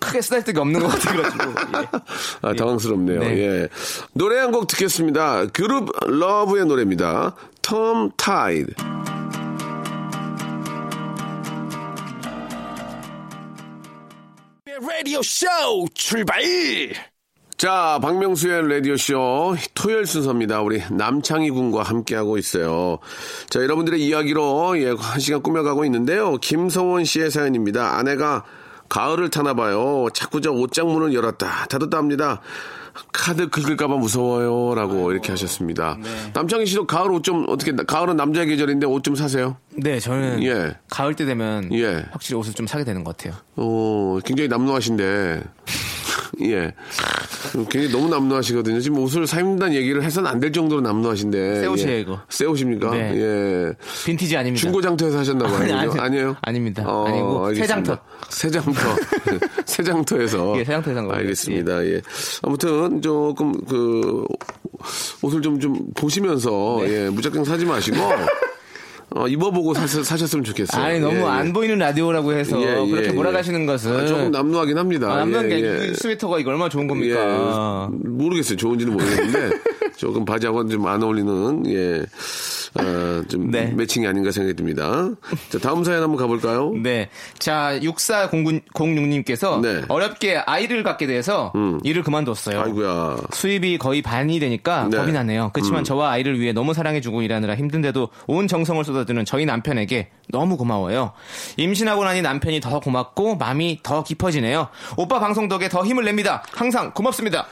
크게 0.00 0.20
쓰잘데기 0.22 0.58
없는 0.60 0.80
것 0.80 0.88
같아가지고. 0.88 1.44
예. 1.82 1.88
아, 2.42 2.54
당황스럽네요. 2.54 3.20
네. 3.20 3.38
예. 3.38 3.68
노래 4.14 4.38
한 4.38 4.52
곡 4.52 4.66
듣겠습니다. 4.68 5.46
Grouplove의 5.52 6.66
노래입니다. 6.66 7.34
Tongue 7.62 8.10
Tied. 8.16 8.72
라디오 14.98 15.22
쇼 15.22 15.46
출발 15.94 16.42
자, 17.56 18.00
박명수의 18.02 18.68
라디오쇼 18.68 19.54
토요일 19.72 20.06
순서입니다. 20.06 20.60
우리 20.60 20.82
남창희 20.90 21.50
군과 21.50 21.84
함께하고 21.84 22.36
있어요. 22.36 22.98
자, 23.48 23.60
여러분들의 23.60 24.04
이야기로 24.04 24.80
예, 24.80 24.90
한 24.98 25.20
시간 25.20 25.40
꾸며가고 25.40 25.84
있는데요. 25.84 26.36
김성원 26.38 27.04
씨의 27.04 27.30
사연입니다. 27.30 27.96
아내가 27.96 28.44
가을을 28.88 29.30
타나 29.30 29.54
봐요. 29.54 30.08
자꾸 30.12 30.40
저 30.40 30.50
옷장 30.50 30.88
문을 30.88 31.14
열었다 31.14 31.66
닫았다 31.66 31.96
합니다. 31.96 32.40
카드 33.12 33.48
긁을까봐 33.48 33.96
무서워요. 33.96 34.74
라고 34.74 35.10
이렇게 35.12 35.30
하셨습니다. 35.32 35.98
네. 36.02 36.08
남창희 36.34 36.66
씨도 36.66 36.86
가을 36.86 37.10
옷 37.12 37.22
좀 37.22 37.44
어떻게, 37.48 37.72
가을은 37.72 38.16
남자의 38.16 38.46
계절인데 38.46 38.86
옷 38.86 39.02
좀 39.02 39.14
사세요? 39.14 39.56
네, 39.76 40.00
저는 40.00 40.42
예. 40.44 40.76
가을 40.90 41.14
때 41.14 41.24
되면 41.24 41.72
예. 41.72 42.04
확실히 42.10 42.38
옷을 42.38 42.52
좀 42.54 42.66
사게 42.66 42.84
되는 42.84 43.04
것 43.04 43.16
같아요. 43.16 43.34
어, 43.56 44.18
굉장히 44.24 44.48
남루하신데. 44.48 45.42
예. 46.42 46.72
굉장히 47.70 47.88
너무 47.90 48.08
남루하시거든요. 48.08 48.80
지금 48.80 48.98
옷을 48.98 49.26
사입는다는 49.26 49.74
얘기를 49.74 50.02
해서는 50.02 50.30
안 50.30 50.38
될 50.40 50.52
정도로 50.52 50.80
남루하신데. 50.80 51.60
새 51.60 51.66
옷이에요, 51.66 51.90
예. 51.92 52.00
이거. 52.00 52.20
새 52.28 52.44
옷입니까? 52.44 52.90
네. 52.92 53.12
예. 53.16 53.72
빈티지 54.06 54.36
아닙니다. 54.36 54.60
중고장터에서 54.62 55.18
하셨나봐요. 55.18 55.74
아니, 55.78 55.98
아니에요? 55.98 56.36
아닙니다. 56.42 56.84
어, 56.86 57.06
아니고 57.06 57.46
알겠습니다. 57.46 57.74
새장터. 57.74 57.98
새장터. 58.30 58.80
새장터에서. 59.66 60.54
예, 60.58 60.64
새장터에서 60.64 60.98
한 61.00 61.06
겁니다. 61.08 61.18
알겠습니다. 61.18 61.84
예. 61.86 62.00
아무튼 62.42 63.02
조금 63.02 63.52
그 63.66 64.24
옷을 65.22 65.42
좀, 65.42 65.58
좀 65.58 65.76
보시면서 65.94 66.78
네. 66.82 67.06
예, 67.06 67.10
무작정 67.10 67.44
사지 67.44 67.64
마시고 67.64 67.96
어, 69.18 69.26
입어보고 69.26 69.74
사, 69.74 69.84
사셨 69.86 70.32
으면 70.34 70.44
좋겠어요. 70.44 70.80
아니 70.80 71.00
너무 71.00 71.16
예, 71.16 71.20
예. 71.22 71.24
안 71.24 71.52
보이는 71.52 71.76
라디오라고 71.76 72.32
해서 72.34 72.60
예, 72.62 72.80
예, 72.86 72.90
그렇게 72.90 73.08
예. 73.08 73.12
몰아가시는 73.12 73.66
것은 73.66 73.92
아, 73.96 74.06
조금 74.06 74.30
남루하긴 74.30 74.78
합니다. 74.78 75.12
아, 75.12 75.26
예, 75.26 75.48
게 75.48 75.56
예. 75.56 75.88
이 75.88 75.94
스웨터가 75.94 76.38
이거 76.38 76.50
얼마나 76.50 76.68
좋은 76.68 76.86
겁니까? 76.86 77.90
예, 77.90 78.08
모르겠어요. 78.08 78.56
좋은지는 78.56 78.92
모르겠는데 78.92 79.56
조금 79.98 80.24
바지하고는 80.24 80.70
좀 80.70 80.86
안 80.86 81.02
어울리는 81.02 81.66
예, 81.70 82.02
아, 82.74 83.22
좀 83.28 83.50
네. 83.50 83.66
매칭이 83.66 84.06
아닌가 84.06 84.30
생각이 84.30 84.54
듭니다. 84.56 85.10
자, 85.50 85.58
다음 85.58 85.84
사연 85.84 86.02
한번 86.02 86.16
가볼까요? 86.16 86.72
네. 86.82 87.10
자, 87.38 87.78
6406님께서 87.80 89.60
네. 89.60 89.68
음. 89.68 89.84
어렵게 89.88 90.36
아이를 90.38 90.82
갖게 90.82 91.06
돼서 91.06 91.52
일을 91.82 92.02
그만뒀어요. 92.02 92.60
아이고야. 92.60 93.16
수입이 93.32 93.78
거의 93.78 94.00
반이 94.00 94.38
되니까 94.40 94.88
네. 94.90 94.96
겁이 94.96 95.12
나네요. 95.12 95.50
그렇지만 95.52 95.84
저와 95.84 96.12
아이를 96.12 96.40
위해 96.40 96.52
너무 96.52 96.72
사랑해주고 96.72 97.22
일하느라 97.22 97.56
힘든데도 97.56 98.08
온 98.28 98.48
정성을 98.48 98.82
쏟아주는 98.84 99.24
저희 99.24 99.44
남편에게 99.44 100.10
너무 100.30 100.56
고마워요. 100.56 101.12
임신하고 101.56 102.04
나니 102.04 102.22
남편이 102.22 102.60
더 102.60 102.80
고맙고 102.80 103.36
마음이 103.36 103.80
더 103.82 104.04
깊어지네요. 104.04 104.68
오빠 104.96 105.18
방송 105.20 105.48
덕에 105.48 105.68
더 105.68 105.84
힘을 105.84 106.04
냅니다. 106.04 106.44
항상 106.52 106.92
고맙습니다. 106.92 107.46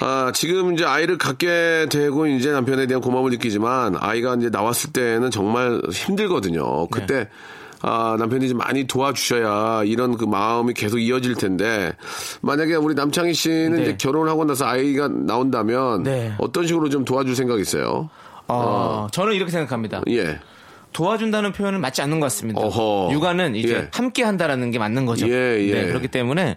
아, 0.00 0.32
지금 0.34 0.74
이제 0.74 0.84
아이를 0.84 1.18
갖게 1.18 1.86
되고 1.90 2.26
이제 2.26 2.50
남편에 2.50 2.86
대한 2.86 3.00
고마움을 3.00 3.30
느끼지만 3.32 3.96
아이가 3.98 4.34
이제 4.34 4.50
나왔을 4.50 4.92
때는 4.92 5.30
정말 5.30 5.80
힘들거든요. 5.90 6.88
그때 6.88 7.28
아, 7.80 8.16
남편이 8.18 8.48
좀 8.48 8.58
많이 8.58 8.86
도와주셔야 8.86 9.84
이런 9.84 10.16
그 10.16 10.24
마음이 10.24 10.72
계속 10.72 10.98
이어질 10.98 11.34
텐데 11.34 11.92
만약에 12.40 12.74
우리 12.76 12.94
남창희 12.94 13.34
씨는 13.34 13.74
네. 13.74 13.82
이제 13.82 13.96
결혼을 13.98 14.30
하고 14.30 14.44
나서 14.44 14.64
아이가 14.66 15.08
나온다면 15.08 16.02
네. 16.02 16.32
어떤 16.38 16.66
식으로 16.66 16.88
좀 16.88 17.04
도와줄 17.04 17.36
생각 17.36 17.60
있어요? 17.60 18.08
어, 18.48 19.06
저는 19.12 19.34
이렇게 19.34 19.50
생각합니다. 19.52 20.02
예. 20.08 20.38
도와준다는 20.94 21.52
표현은 21.52 21.80
맞지 21.80 22.02
않는 22.02 22.20
것 22.20 22.26
같습니다. 22.26 22.60
어허. 22.60 23.12
육아는 23.12 23.54
이제 23.56 23.74
예. 23.74 23.88
함께 23.92 24.22
한다라는 24.22 24.70
게 24.70 24.78
맞는 24.78 25.06
거죠. 25.06 25.28
예, 25.28 25.58
예. 25.60 25.74
네, 25.74 25.86
그렇기 25.86 26.08
때문에 26.08 26.56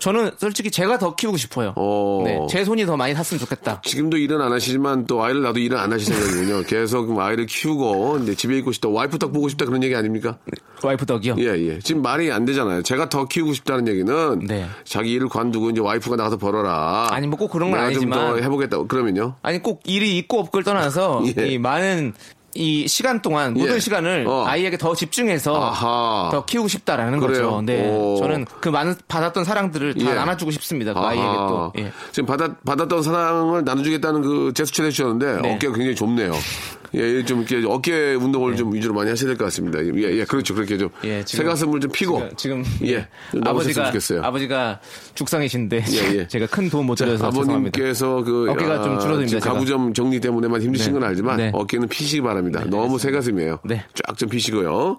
저는 0.00 0.30
솔직히 0.38 0.70
제가 0.70 0.98
더 0.98 1.14
키우고 1.14 1.36
싶어요. 1.36 1.72
어. 1.76 2.22
네, 2.24 2.38
제 2.50 2.64
손이 2.64 2.86
더 2.86 2.96
많이 2.96 3.14
탔으면 3.14 3.38
좋겠다. 3.40 3.82
지금도 3.84 4.16
일은 4.16 4.40
안 4.40 4.52
하시지만 4.52 5.06
또 5.06 5.22
아이를 5.22 5.42
낳아도 5.42 5.58
일은 5.60 5.78
안 5.78 5.92
하실 5.92 6.12
생각이군요. 6.14 6.62
계속 6.68 7.18
아이를 7.18 7.46
키우고 7.46 8.18
이제 8.22 8.34
집에 8.34 8.56
있고 8.58 8.72
싶다. 8.72 8.88
와이프 8.88 9.18
딱 9.18 9.32
보고 9.32 9.48
싶다 9.48 9.64
그런 9.66 9.82
얘기 9.82 9.94
아닙니까? 9.94 10.38
와이프 10.82 11.04
덕이요. 11.06 11.36
예, 11.38 11.44
예. 11.68 11.78
지금 11.80 12.00
말이 12.02 12.32
안 12.32 12.44
되잖아요. 12.46 12.82
제가 12.82 13.08
더 13.10 13.26
키우고 13.26 13.52
싶다는 13.52 13.86
얘기는 13.88 14.38
네. 14.46 14.66
자기 14.84 15.12
일을 15.12 15.28
관두고 15.28 15.70
이제 15.70 15.80
와이프가 15.80 16.16
나가서 16.16 16.38
벌어라. 16.38 17.08
아니, 17.10 17.26
뭐 17.26 17.38
꼭 17.38 17.50
그런 17.50 17.70
건 17.70 17.80
아니지만. 17.80 18.18
더 18.18 18.36
해보겠다. 18.36 18.82
그러면요? 18.84 19.34
아니 19.42 19.62
꼭 19.62 19.82
일이 19.84 20.16
있고 20.18 20.40
없고를 20.40 20.64
떠나서 20.64 21.22
예. 21.38 21.46
이 21.48 21.58
많은 21.58 22.14
이 22.54 22.88
시간 22.88 23.22
동안 23.22 23.54
모든 23.54 23.76
예. 23.76 23.78
시간을 23.78 24.26
어. 24.26 24.44
아이에게 24.46 24.76
더 24.76 24.94
집중해서 24.94 25.54
아하. 25.54 26.30
더 26.32 26.44
키우고 26.44 26.68
싶다라는 26.68 27.20
그래요? 27.20 27.50
거죠. 27.50 27.62
네, 27.62 27.88
오. 27.88 28.16
저는 28.18 28.44
그 28.60 28.68
많은 28.68 28.96
받았던 29.06 29.44
사랑들을 29.44 29.94
다 29.94 30.10
예. 30.10 30.14
나눠주고 30.14 30.50
싶습니다. 30.50 30.92
그 30.92 31.00
아이에게. 31.00 31.22
또. 31.24 31.72
예. 31.78 31.92
지금 32.10 32.26
받았, 32.26 32.50
받았던 32.64 33.02
사랑을 33.02 33.64
나눠주겠다는 33.64 34.22
그 34.22 34.52
제스처를 34.54 34.88
해주셨는데 34.88 35.42
네. 35.42 35.54
어깨가 35.54 35.74
굉장히 35.74 35.94
좁네요. 35.94 36.32
예, 36.94 37.24
좀 37.24 37.42
이렇게 37.48 37.66
어깨 37.68 38.14
운동을 38.14 38.56
좀 38.56 38.72
위주로 38.74 38.94
많이 38.94 39.10
하셔야 39.10 39.28
될 39.28 39.36
것 39.36 39.44
같습니다. 39.46 39.78
예, 39.84 40.18
예, 40.18 40.24
그렇죠. 40.24 40.54
그렇게 40.54 40.76
좀. 40.78 40.88
예, 41.04 41.24
지금- 41.24 41.44
새가슴을 41.44 41.80
좀 41.80 41.90
피고. 41.92 42.18
지금, 42.36 42.62
지금 42.64 42.88
예. 42.88 43.06
좀 43.30 43.40
나오셨으면 43.40 43.48
아버지가 43.48 43.86
좋겠어요. 43.86 44.22
아버지가 44.22 44.80
죽상이신데 45.14 45.84
예, 45.92 46.18
예. 46.18 46.26
제가 46.28 46.46
큰 46.46 46.68
도움 46.70 46.86
못 46.86 46.96
드려서. 46.96 47.26
아버님께서 47.26 48.22
그 48.24 48.50
어깨가 48.50 48.82
좀 48.82 48.98
줄어듭니다. 49.00 49.38
가구점 49.40 49.94
정리 49.94 50.20
때문에만 50.20 50.60
힘드신 50.62 50.92
네. 50.94 50.98
건 51.00 51.08
알지만 51.08 51.36
네. 51.36 51.50
어깨는 51.54 51.88
피시기 51.88 52.22
바랍니다. 52.22 52.62
너무 52.66 52.98
새 52.98 53.10
가슴이에요. 53.10 53.58
네. 53.64 53.84
쫙 54.06 54.16
좀 54.18 54.28
피시고요. 54.28 54.98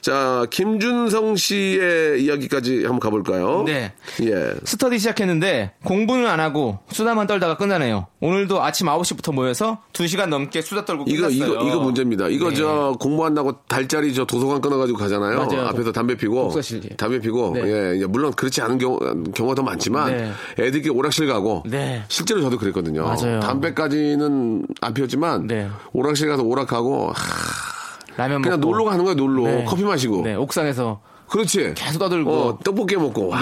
자, 0.00 0.46
김준성 0.50 1.36
씨의 1.36 2.22
이야기까지 2.24 2.82
한번 2.82 3.00
가볼까요? 3.00 3.64
네. 3.66 3.92
예. 4.22 4.54
스터디 4.64 4.98
시작했는데 4.98 5.72
공부는 5.84 6.26
안 6.26 6.40
하고 6.40 6.78
수다만 6.90 7.26
떨다가 7.26 7.56
끝나네요. 7.56 8.06
오늘도 8.20 8.62
아침 8.62 8.86
9시부터 8.86 9.34
모여서 9.34 9.82
2시간 9.92 10.28
넘게 10.28 10.62
수다 10.62 10.84
떨고 10.84 11.04
이거. 11.08 11.31
이거 11.32 11.46
이거 11.66 11.80
문제입니다. 11.80 12.28
이거 12.28 12.50
네. 12.50 12.56
저 12.56 12.96
공부한다고 13.00 13.62
달짜리 13.68 14.12
저 14.14 14.24
도서관 14.24 14.60
끊어가지고 14.60 14.98
가잖아요. 14.98 15.46
맞아요. 15.46 15.66
앞에서 15.68 15.92
담배 15.92 16.16
피고 16.16 16.42
독서실, 16.44 16.82
예. 16.84 16.96
담배 16.96 17.20
피고 17.20 17.52
네. 17.54 17.62
예, 17.64 18.00
예, 18.00 18.06
물론 18.06 18.32
그렇지 18.32 18.60
않은 18.62 18.78
경우 18.78 18.98
경우가 19.32 19.54
더 19.54 19.62
많지만 19.62 20.16
네. 20.16 20.32
애들끼리 20.58 20.90
오락실 20.90 21.26
가고 21.26 21.62
네. 21.66 22.02
실제로 22.08 22.40
저도 22.42 22.58
그랬거든요. 22.58 23.04
맞아요. 23.04 23.40
담배까지는 23.40 24.66
안 24.80 24.94
피웠지만 24.94 25.46
네. 25.46 25.68
오락실 25.92 26.28
가서 26.28 26.42
오락하고 26.42 27.12
하, 27.12 27.14
라면 28.16 28.42
그냥 28.42 28.60
먹고 28.60 28.70
놀러 28.70 28.84
가는 28.84 29.04
거야 29.04 29.14
놀러 29.14 29.44
네. 29.44 29.64
커피 29.66 29.84
마시고 29.84 30.22
네, 30.22 30.34
옥상에서 30.34 31.00
그렇지 31.28 31.72
계속 31.74 31.98
떠들고. 31.98 32.30
어, 32.30 32.58
떡볶이 32.62 32.96
먹고 32.96 33.28
와. 33.28 33.38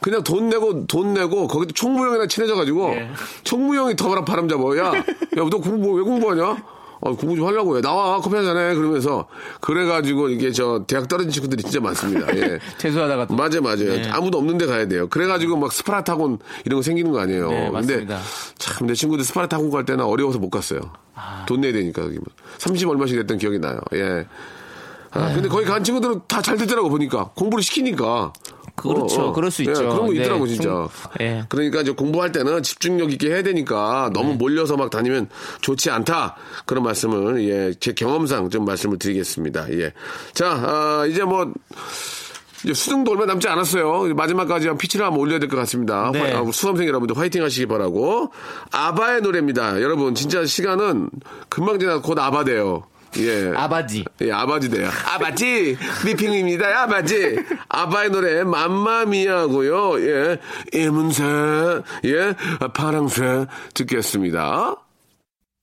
네. 0.00 0.10
그냥 0.10 0.22
돈 0.22 0.48
내고 0.48 0.86
돈 0.86 1.14
내고 1.14 1.46
거기도 1.46 1.72
총무형이랑 1.72 2.28
친해져가지고 2.28 2.88
네. 2.90 3.10
총무형이 3.44 3.96
더 3.96 4.08
바람 4.08 4.24
바람 4.24 4.48
잡아. 4.48 4.76
야 4.76 4.92
야너 5.36 5.58
공부 5.58 5.92
왜 5.92 6.02
공부하냐? 6.02 6.62
어, 7.02 7.16
공부 7.16 7.34
좀 7.34 7.46
하려고 7.46 7.76
해. 7.78 7.80
나와 7.80 8.20
커피 8.20 8.36
한잔 8.36 8.56
해. 8.58 8.74
그러면서 8.74 9.26
그래가지고 9.60 10.28
이게 10.28 10.52
저 10.52 10.84
대학 10.86 11.08
떨어진 11.08 11.30
친구들이 11.30 11.62
진짜 11.62 11.80
많습니다. 11.80 12.26
예. 12.36 12.58
재수하다가 12.76 13.26
또. 13.26 13.34
맞아요 13.34 13.62
맞아요. 13.62 13.96
네. 13.96 14.08
아무도 14.10 14.36
없는 14.38 14.58
데 14.58 14.66
가야 14.66 14.86
돼요. 14.86 15.08
그래가지고 15.08 15.56
막 15.56 15.72
스파르타곤 15.72 16.38
이런 16.66 16.78
거 16.78 16.82
생기는 16.82 17.10
거 17.10 17.20
아니에요. 17.20 17.48
네, 17.48 17.56
근데 17.56 17.70
맞습니다. 17.70 18.20
참내 18.58 18.92
친구들 18.94 19.24
스파르타곤 19.24 19.70
갈 19.70 19.86
때는 19.86 20.04
어려워서 20.04 20.38
못 20.38 20.50
갔어요. 20.50 20.80
아. 21.14 21.44
돈 21.46 21.62
내야 21.62 21.72
되니까 21.72 22.02
여기 22.02 22.18
30 22.58 22.88
얼마씩 22.90 23.16
냈던 23.16 23.38
기억이 23.38 23.58
나요. 23.58 23.80
예. 23.94 24.26
아, 25.12 25.32
근데 25.34 25.48
거기 25.48 25.64
간 25.64 25.82
친구들은 25.82 26.20
다잘 26.28 26.56
되더라고 26.58 26.88
보니까. 26.88 27.30
공부를 27.34 27.62
시키니까. 27.64 28.32
그렇죠. 28.88 29.32
그럴 29.32 29.50
수 29.50 29.62
예, 29.64 29.70
있죠. 29.70 29.80
그런 29.88 30.06
거 30.06 30.12
네, 30.12 30.20
있더라고 30.20 30.46
좀- 30.46 30.54
진짜. 30.56 30.88
예. 31.20 31.44
그러니까 31.48 31.80
이제 31.82 31.90
공부할 31.92 32.32
때는 32.32 32.62
집중력 32.62 33.12
있게 33.12 33.28
해야 33.30 33.42
되니까 33.42 34.10
네. 34.12 34.20
너무 34.20 34.34
몰려서 34.34 34.76
막 34.76 34.90
다니면 34.90 35.28
좋지 35.60 35.90
않다 35.90 36.36
그런 36.66 36.84
말씀을 36.84 37.48
예, 37.48 37.74
제 37.78 37.92
경험상 37.92 38.50
좀 38.50 38.64
말씀을 38.64 38.98
드리겠습니다. 38.98 39.70
예. 39.72 39.92
자 40.32 40.50
아, 40.50 41.06
이제 41.08 41.22
뭐. 41.24 41.52
이제 42.62 42.74
수능도 42.74 43.12
얼마 43.12 43.24
남지 43.24 43.48
않았어요. 43.48 44.12
마지막까지 44.14 44.68
한 44.68 44.76
피치를 44.76 45.06
한번 45.06 45.20
올려야 45.20 45.38
될 45.38 45.48
것 45.48 45.56
같습니다. 45.56 46.10
네. 46.12 46.34
화- 46.34 46.40
아, 46.40 46.50
수험생 46.52 46.86
여러분들 46.86 47.16
화이팅 47.16 47.42
하시기 47.42 47.64
바라고. 47.64 48.32
아바의 48.70 49.22
노래입니다. 49.22 49.80
여러분, 49.80 50.14
진짜 50.14 50.44
시간은 50.44 51.08
금방 51.48 51.78
지나 51.78 52.02
곧 52.02 52.18
아바 52.18 52.44
돼요. 52.44 52.82
예. 53.18 53.52
아바지. 53.56 54.04
예, 54.22 54.32
아바지 54.32 54.70
돼요. 54.70 54.88
아바지! 55.06 55.76
미핑입니다, 56.06 56.82
아바지! 56.82 57.38
아바의 57.68 58.10
노래, 58.10 58.44
맘마미아고요 58.44 60.00
예. 60.00 60.38
이문세, 60.72 61.24
예. 62.04 62.34
파랑새 62.74 63.46
듣겠습니다. 63.74 64.76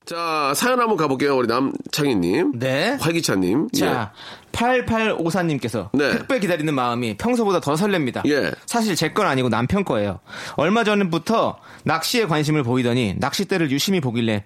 자, 0.05 0.53
사연 0.55 0.79
한번 0.79 0.95
가볼게요. 0.95 1.35
우리 1.35 1.47
남창희님. 1.47 2.59
네. 2.59 2.97
활기차님. 3.01 3.69
자, 3.71 4.13
8854님께서 4.53 5.89
네. 5.93 6.11
택배 6.13 6.39
기다리는 6.39 6.73
마음이 6.73 7.17
평소보다 7.17 7.59
더 7.59 7.73
설렙니다. 7.73 8.25
예. 8.29 8.51
사실 8.65 8.95
제 8.95 9.09
건 9.13 9.25
아니고 9.27 9.49
남편 9.49 9.83
거예요. 9.83 10.19
얼마 10.55 10.83
전부터 10.85 11.57
낚시에 11.83 12.25
관심을 12.25 12.63
보이더니 12.63 13.15
낚싯대를 13.17 13.69
유심히 13.71 13.99
보길래 13.99 14.43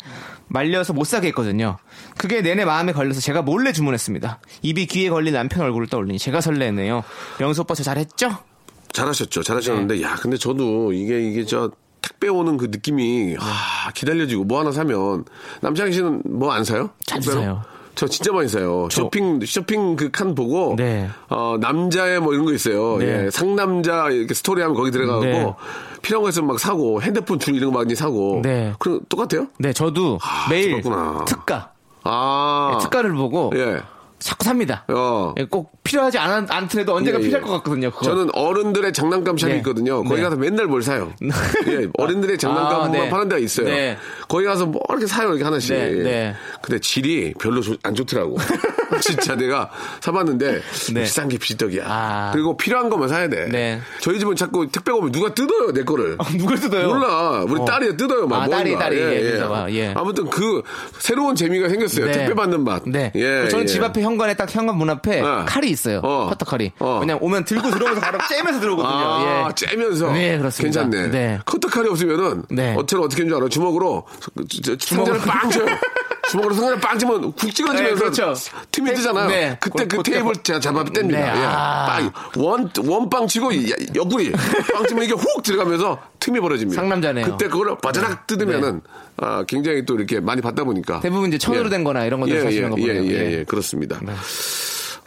말려서 0.52 0.94
못 0.94 1.06
사게 1.06 1.28
했거든요. 1.30 1.78
그게 2.18 2.42
내내 2.42 2.66
마음에 2.66 2.92
걸려서 2.92 3.22
제가 3.22 3.42
몰래 3.42 3.72
주문했습니다. 3.72 4.40
입이 4.62 4.86
귀에 4.88 5.10
걸린 5.10 5.34
남편 5.34 5.62
얼굴을 5.64 5.88
떠올리니 5.88 6.20
제가 6.20 6.42
설레네요. 6.42 7.04
명수 7.40 7.62
오빠 7.62 7.74
저 7.74 7.84
잘했죠? 7.84 8.28
예. 8.28 8.52
잘하셨죠. 8.92 9.44
잘하셨는데, 9.44 9.96
네. 9.96 10.02
야, 10.02 10.16
근데 10.22 10.36
저도 10.38 10.92
이게, 10.92 11.22
이게 11.22 11.46
저, 11.46 11.72
택배 12.02 12.28
오는 12.28 12.58
그 12.58 12.66
느낌이, 12.66 13.38
아, 13.40 13.92
기다려지고 13.94 14.44
뭐 14.44 14.60
하나 14.60 14.72
사면, 14.72 15.24
남창희 15.62 15.94
씨는 15.94 16.24
뭐 16.26 16.52
안 16.52 16.66
사요? 16.66 16.90
자주 17.06 17.30
택배로? 17.30 17.42
사요. 17.46 17.64
저 17.96 18.08
진짜 18.08 18.32
많이 18.32 18.48
사요. 18.48 18.88
쇼핑, 18.92 19.40
쇼핑 19.46 19.96
그 19.96 20.10
칸 20.12 20.34
보고, 20.36 20.76
네. 20.78 21.10
어, 21.30 21.58
남자의 21.60 22.20
뭐 22.20 22.34
이런 22.34 22.46
거 22.46 22.54
있어요. 22.54 22.98
네. 22.98 23.26
예, 23.26 23.30
상남자 23.30 24.10
이렇게 24.10 24.34
스토리 24.34 24.62
하면 24.62 24.76
거기 24.76 24.92
들어가고, 24.92 25.24
네. 25.24 25.54
필요한 26.02 26.24
거 26.24 26.30
있으면 26.30 26.48
막 26.48 26.60
사고, 26.60 27.02
핸드폰 27.02 27.40
줄 27.40 27.56
이런 27.56 27.72
거 27.72 27.80
많이 27.80 27.96
사고. 27.96 28.42
네. 28.44 28.74
그럼 28.80 29.02
똑같아요? 29.10 29.48
네, 29.60 29.74
저도 29.74 30.20
매일 30.50 30.82
그렇구나. 30.82 31.26
특가, 31.26 31.72
아. 32.04 32.78
특가를 32.82 33.14
보고 33.14 33.52
예. 33.56 33.82
자꾸 34.22 34.46
삽니다. 34.46 34.86
어. 34.88 35.34
예, 35.40 35.46
꼭 35.46 35.72
필요하지 35.84 36.20
않, 36.20 36.46
않더라도 36.50 36.94
언젠가 36.96 37.20
예, 37.20 37.24
예. 37.24 37.28
필요할 37.28 37.48
것 37.48 37.54
같거든요. 37.58 37.90
그거. 37.92 38.06
저는 38.06 38.30
어른들의 38.34 38.94
장난감 38.94 39.38
샵이 39.38 39.54
네. 39.54 39.58
있거든요. 39.60 40.04
거기 40.04 40.18
네. 40.18 40.22
가서 40.22 40.36
맨날 40.36 40.68
뭘 40.68 40.84
사요. 40.84 41.12
예, 41.68 41.88
어른들의 41.98 42.38
장난감만 42.38 42.90
아, 42.90 42.92
네. 42.92 43.10
파는 43.10 43.30
데가 43.30 43.40
있어요. 43.40 43.66
네. 43.66 43.98
거기 44.28 44.46
가서 44.46 44.66
뭐 44.68 44.82
이렇게 44.90 45.08
사요, 45.08 45.30
이렇게 45.30 45.44
하나씩. 45.44 45.76
네, 45.76 45.92
네. 46.04 46.36
근데 46.62 46.80
질이 46.80 47.34
별로 47.40 47.62
좋- 47.62 47.80
안 47.84 47.96
좋더라고. 47.96 48.38
진짜 49.02 49.36
내가 49.36 49.70
사봤는데 50.02 50.62
네. 50.94 51.04
비싼 51.04 51.30
게 51.30 51.38
비떡이야. 51.38 51.84
아. 51.88 52.30
그리고 52.34 52.58
필요한 52.58 52.90
것만 52.90 53.10
사야 53.10 53.30
돼. 53.30 53.48
네. 53.50 53.80
저희 54.02 54.20
집은 54.20 54.36
자꾸 54.36 54.68
택배가 54.70 54.98
오면 54.98 55.12
누가 55.12 55.34
뜯어요, 55.34 55.72
내 55.74 55.84
거를. 55.84 56.18
누굴 56.38 56.60
뜯어요? 56.60 56.88
몰라. 56.90 57.44
우리 57.48 57.62
어. 57.62 57.66
딸이 57.66 57.98
뜯어요, 57.98 58.28
막. 58.28 58.44
아, 58.44 58.48
딸이, 58.48 58.72
뭔가. 58.72 58.86
딸이. 58.86 58.98
예, 58.98 59.40
예, 59.70 59.76
예. 59.76 59.94
아무튼 59.96 60.30
그 60.30 60.62
새로운 61.00 61.36
재미가 61.36 61.70
생겼어요. 61.70 62.08
네. 62.08 62.12
택배 62.12 62.34
받는 62.34 62.64
맛. 62.64 62.84
네. 62.86 63.12
예, 63.16 63.48
저는 63.50 63.64
예. 63.64 63.66
집 63.66 63.84
앞에 63.84 64.02
현관에 64.12 64.34
딱 64.34 64.54
현관 64.54 64.78
문 64.78 64.90
앞에 64.90 65.22
어. 65.22 65.46
칼이 65.48 65.70
있어요. 65.70 66.00
어. 66.04 66.28
커터 66.30 66.46
칼이. 66.46 66.72
어. 66.80 67.00
그냥 67.00 67.18
오면 67.22 67.46
들고 67.46 67.70
들어오면서 67.72 68.02
바로 68.02 68.20
째면서 68.30 68.60
들어오거든요. 68.60 68.94
아, 68.94 69.48
예. 69.50 69.54
째면서. 69.56 70.12
네, 70.12 70.38
그렇습니다. 70.38 70.82
괜찮네. 70.84 71.08
네. 71.12 71.40
커터 71.46 71.70
칼이 71.70 71.88
없으면은 71.90 72.44
네. 72.50 72.76
어떻게 72.78 73.02
어떻게 73.02 73.22
하는 73.24 73.30
줄 73.30 73.38
알아? 73.38 73.50
주먹으로 73.50 74.06
주먹으로- 74.50 75.26
빵 75.26 75.50
쳐요. 75.50 75.66
주먹으로 76.30 76.54
상자를 76.56 76.80
빵 76.80 76.98
치면 77.00 77.22
쿡 77.34 77.36
찍어지면서 77.54 77.84
네, 77.84 77.94
그렇죠. 78.00 78.34
틈이 78.72 78.94
뜨잖아요. 78.94 79.28
네. 79.28 79.58
그때 79.60 79.86
그 79.88 80.04
테이프를 80.04 80.24
뭐- 80.24 80.34
제가 80.34 80.60
잡아 80.60 80.84
뗍니다. 80.84 81.08
네, 81.12 81.18
예. 81.20 81.32
아. 81.46 81.86
빵. 81.88 82.12
원, 82.44 82.70
원빵 82.86 83.28
치고 83.28 83.54
야- 83.54 83.76
옆구리 83.96 84.32
빵 84.74 84.86
치면 84.88 85.04
이게 85.06 85.14
훅 85.14 85.44
들어가면서 85.44 85.98
틈이 86.20 86.40
벌어집니다. 86.40 86.80
상남자네요. 86.82 87.26
그때 87.26 87.48
그걸 87.48 87.76
바자락 87.82 88.28
뜯으면은 88.28 88.82
아, 89.18 89.44
굉장히 89.48 89.86
또 89.86 89.96
이렇게 89.96 90.20
많이 90.20 90.42
받다 90.42 90.64
보니까 90.64 91.00
대부분 91.02 91.28
이제 91.30 91.38
천으로 91.38 91.70
된 91.70 91.84
거나 91.84 92.06
이런 92.06 92.20
것들 92.22 92.36
예, 92.36 92.42
사시는 92.42 92.66
예, 92.66 92.70
거 92.70 92.76
보네요. 92.76 93.04
예, 93.04 93.08
예, 93.08 93.12
예. 93.12 93.32
예, 93.40 93.44
그렇습니다. 93.44 94.00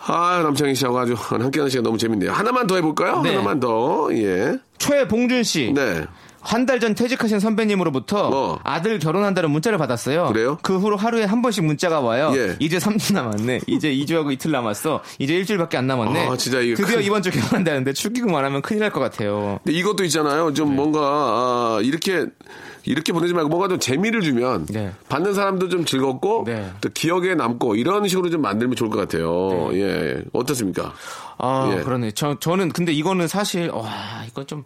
아, 0.07 0.41
남창희 0.43 0.75
씨하고 0.75 0.99
아주 0.99 1.15
함께하는 1.17 1.71
시간 1.71 1.83
너무 1.83 1.97
재밌네요. 1.97 2.31
하나만 2.33 2.67
더 2.67 2.75
해볼까요? 2.77 3.23
네. 3.23 3.31
하나만 3.31 3.59
더. 3.61 4.09
예. 4.13 4.53
최봉준 4.79 5.43
씨. 5.45 5.73
네. 5.75 6.05
한 6.45 6.67
달 6.67 6.79
전 6.79 6.95
퇴직하신 6.95 7.41
선배님으로부터 7.41 8.29
어. 8.33 8.59
아들 8.65 8.99
결혼한다는 8.99 9.51
문자를 9.51 9.79
받았어요. 9.79 10.27
그래요? 10.27 10.59
그 10.63 10.79
후로 10.79 10.97
하루에 10.97 11.25
한 11.25 11.41
번씩 11.43 11.65
문자가 11.65 12.01
와요. 12.01 12.33
예. 12.37 12.57
이제 12.59 12.79
3주 12.79 13.15
남았네. 13.15 13.61
이제 13.67 13.91
2주하고 13.95 14.31
이틀 14.33 14.51
남았어. 14.51 15.03
이제 15.19 15.35
일주일밖에 15.35 15.77
안 15.77 15.87
남았네. 15.87 16.29
아, 16.29 16.37
진짜 16.37 16.61
이게 16.61 16.75
드디어 16.75 16.97
큰- 16.97 17.05
이번 17.05 17.23
주 17.23 17.31
결혼한다는데 17.31 17.93
축의금 17.95 18.35
안 18.35 18.45
하면 18.45 18.61
큰일 18.63 18.81
날 18.81 18.91
것 18.91 19.01
같아요. 19.01 19.59
근데 19.65 19.79
이것도 19.79 20.05
있잖아요. 20.05 20.53
좀 20.55 20.71
네. 20.71 20.75
뭔가 20.77 21.01
아, 21.01 21.81
이렇게 21.83 22.27
이렇게 22.87 23.13
보내지 23.15 23.33
말고 23.33 23.49
뭔가 23.49 23.67
좀 23.69 23.79
재미를 23.79 24.21
주면 24.21 24.67
네. 24.67 24.93
받는 25.09 25.33
사람도 25.33 25.71
좀 25.71 25.85
즐겁고 25.87 26.45
네. 26.47 26.71
또 26.83 26.91
기억에 26.93 27.35
남고 27.35 27.77
이런 27.77 28.07
식으로 28.07 28.29
좀 28.29 28.43
만들면 28.43 28.77
좋을 28.77 28.91
것 28.91 28.99
같아요. 28.99 29.71
예, 29.73 30.23
어떻습니까? 30.35 30.93
아, 31.39 31.75
예. 31.77 31.83
그러네. 31.83 32.11
저, 32.13 32.39
저는 32.39 32.71
근데 32.73 32.93
이거는 32.93 33.27
사실, 33.27 33.71
와, 33.71 33.89
이건 34.29 34.47
좀, 34.47 34.65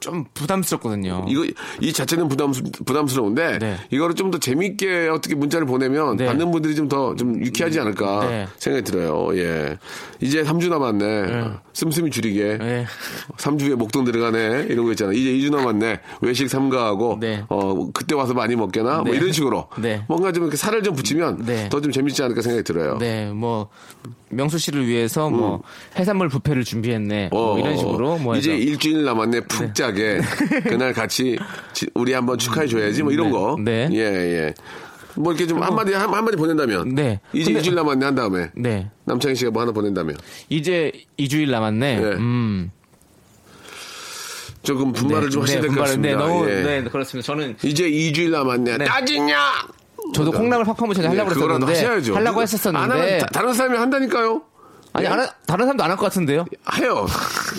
좀 0.00 0.24
부담스럽거든요. 0.34 1.26
이거 1.28 1.46
이 1.80 1.92
자체는 1.92 2.28
부담 2.28 2.52
부담스러운데 2.86 3.58
네. 3.58 3.76
이거를 3.90 4.14
좀 4.14 4.30
더 4.30 4.38
재미있게 4.38 5.08
어떻게 5.08 5.34
문자를 5.34 5.66
보내면 5.66 6.16
네. 6.16 6.26
받는 6.26 6.52
분들이 6.52 6.76
좀더좀 6.76 7.44
유쾌하지 7.44 7.80
않을까 7.80 8.28
네. 8.28 8.46
생각이 8.58 8.84
들어요. 8.84 9.36
예, 9.36 9.76
이제 10.20 10.44
3주 10.44 10.68
남았네. 10.68 11.50
씀씀이 11.72 12.10
줄이게. 12.12 12.56
네. 12.58 12.86
3주에 13.38 13.74
목돈 13.74 14.04
들어가네. 14.04 14.66
이런 14.68 14.84
거 14.84 14.92
있잖아. 14.92 15.12
이제 15.12 15.32
2주 15.32 15.50
남았네. 15.50 15.98
외식 16.20 16.48
삼가하고, 16.48 17.18
네. 17.20 17.44
어, 17.48 17.90
그때 17.92 18.14
와서 18.14 18.32
많이 18.34 18.54
먹게나? 18.54 18.98
뭐 19.02 19.10
네. 19.10 19.16
이런 19.16 19.32
식으로. 19.32 19.66
네. 19.78 20.04
뭔가 20.06 20.30
좀 20.30 20.44
이렇게 20.44 20.56
살을 20.56 20.84
좀 20.84 20.94
붙이면 20.94 21.44
네. 21.44 21.68
더좀 21.70 21.90
재밌지 21.90 22.22
않을까 22.22 22.42
생각이 22.42 22.62
들어요. 22.62 22.98
네, 22.98 23.32
뭐, 23.32 23.68
명수 24.30 24.58
씨를 24.58 24.86
위해서 24.86 25.28
뭐, 25.28 25.62
해산물 25.96 26.28
뷔페를 26.28 26.64
준비했네. 26.64 27.24
음. 27.26 27.28
어, 27.32 27.56
뭐 27.56 27.58
이런 27.58 27.76
식으로 27.76 28.18
뭐 28.18 28.36
이제 28.36 28.52
해서. 28.52 28.62
일주일 28.62 29.04
남았네. 29.04 29.40
푹 29.42 29.74
짜게. 29.74 30.20
그날 30.64 30.92
같이 30.92 31.38
지- 31.72 31.88
우리 31.94 32.12
한번 32.12 32.38
축하해 32.38 32.66
줘야지. 32.68 33.02
뭐 33.02 33.12
이런 33.12 33.26
네. 33.26 33.32
거. 33.32 33.56
네. 33.62 33.88
예, 33.92 33.98
예. 33.98 34.54
뭐 35.16 35.32
이렇게 35.32 35.46
좀 35.46 35.60
한마디, 35.62 35.92
한, 35.92 36.08
한마디 36.12 36.36
보낸다면. 36.36 36.94
네. 36.94 37.20
이제 37.32 37.46
근데- 37.46 37.58
일주일 37.58 37.74
남았네 37.74 38.04
한 38.04 38.14
다음에. 38.14 38.50
네. 38.54 38.90
남창희 39.04 39.34
씨가 39.34 39.50
뭐 39.50 39.62
하나 39.62 39.72
보낸다면. 39.72 40.16
이제 40.48 40.92
2주일 41.18 41.50
남았네. 41.50 41.96
네. 42.00 42.06
음. 42.16 42.70
조금 44.62 44.92
분발을 44.92 45.30
좀 45.30 45.42
하셔야 45.42 45.60
될것 45.62 45.76
분발을- 45.76 45.80
같습니다. 45.80 46.08
네, 46.08 46.14
너무, 46.16 46.48
예. 46.50 46.62
네, 46.62 46.84
그렇습니다. 46.84 47.26
저는 47.26 47.56
이제 47.64 47.90
2주일 47.90 48.30
남았네. 48.30 48.78
네. 48.78 48.84
따지냐! 48.84 49.36
저도 50.14 50.32
콩나물 50.32 50.64
팍팍 50.64 50.86
무쳐서 50.88 51.08
하려고 51.08 51.30
예, 51.30 51.34
그거라도 51.34 51.68
했었는데 51.68 51.72
하셔야죠. 51.86 52.14
하려고 52.14 52.30
누구- 52.30 52.42
했었었는데 52.42 53.18
다- 53.18 53.26
다른 53.32 53.52
사람이 53.54 53.76
한다니까요. 53.78 54.42
아니 54.92 55.06
예? 55.06 55.08
안 55.10 55.20
하- 55.20 55.30
다른 55.46 55.66
사람도 55.66 55.84
안 55.84 55.90
할 55.92 55.96
것 55.96 56.06
같은데요. 56.06 56.44
해요. 56.80 57.06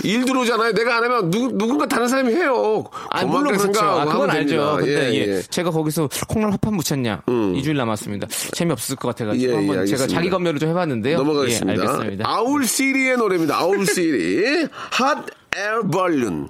일 0.03 0.25
들어오잖아요. 0.25 0.73
내가 0.73 0.97
안 0.97 1.03
하면 1.05 1.29
누, 1.31 1.49
누군가 1.57 1.85
다른 1.85 2.09
사람이 2.09 2.33
해요. 2.33 2.83
아 3.09 3.23
물론 3.23 3.45
고맙게 3.45 3.57
그렇죠. 3.57 3.73
생각하고 3.73 3.99
아, 4.01 4.05
그건 4.05 4.21
하면 4.29 4.35
알죠. 4.35 4.49
됩니다. 4.49 4.75
근데 4.75 4.91
예, 4.91 5.13
예, 5.13 5.35
예. 5.37 5.41
제가 5.43 5.71
거기서 5.71 6.09
콩나물 6.27 6.57
팍팍 6.61 6.73
묻혔냐? 6.75 7.21
2주일 7.27 7.77
남았습니다. 7.77 8.27
재미없을 8.51 8.97
것 8.97 9.07
같아가지고 9.09 9.45
예, 9.45 9.49
예, 9.49 9.55
한번 9.55 9.77
알겠습니다. 9.79 10.07
제가 10.07 10.13
자기 10.13 10.29
검열을 10.29 10.59
좀 10.59 10.69
해봤는데요. 10.71 11.17
넘어가겠습니다. 11.19 11.81
예, 11.81 11.87
알겠습니다. 11.87 12.29
Owl 12.29 12.65
City의 12.67 13.15
노래입니다. 13.15 13.55
Owl 13.57 13.85
City. 13.85 14.67
Hot 14.91 15.25
Air 15.55 15.83
Balloon. 15.89 16.49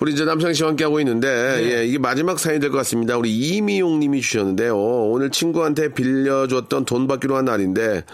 우리 0.00 0.12
이제 0.12 0.24
남창희 0.24 0.54
씨와 0.54 0.70
함께 0.70 0.84
하고 0.84 1.00
있는데, 1.00 1.28
예, 1.72 1.86
이게 1.86 1.98
마지막 1.98 2.38
사연이 2.38 2.60
될 2.60 2.70
것 2.70 2.76
같습니다. 2.78 3.16
우리 3.16 3.34
이미용 3.34 3.98
님이 3.98 4.20
주셨는데요. 4.20 4.76
오늘 4.76 5.30
친구한테 5.30 5.94
빌려줬던 5.94 6.84
돈 6.84 7.06
받기로 7.06 7.34
한 7.36 7.46
날인데, 7.46 8.04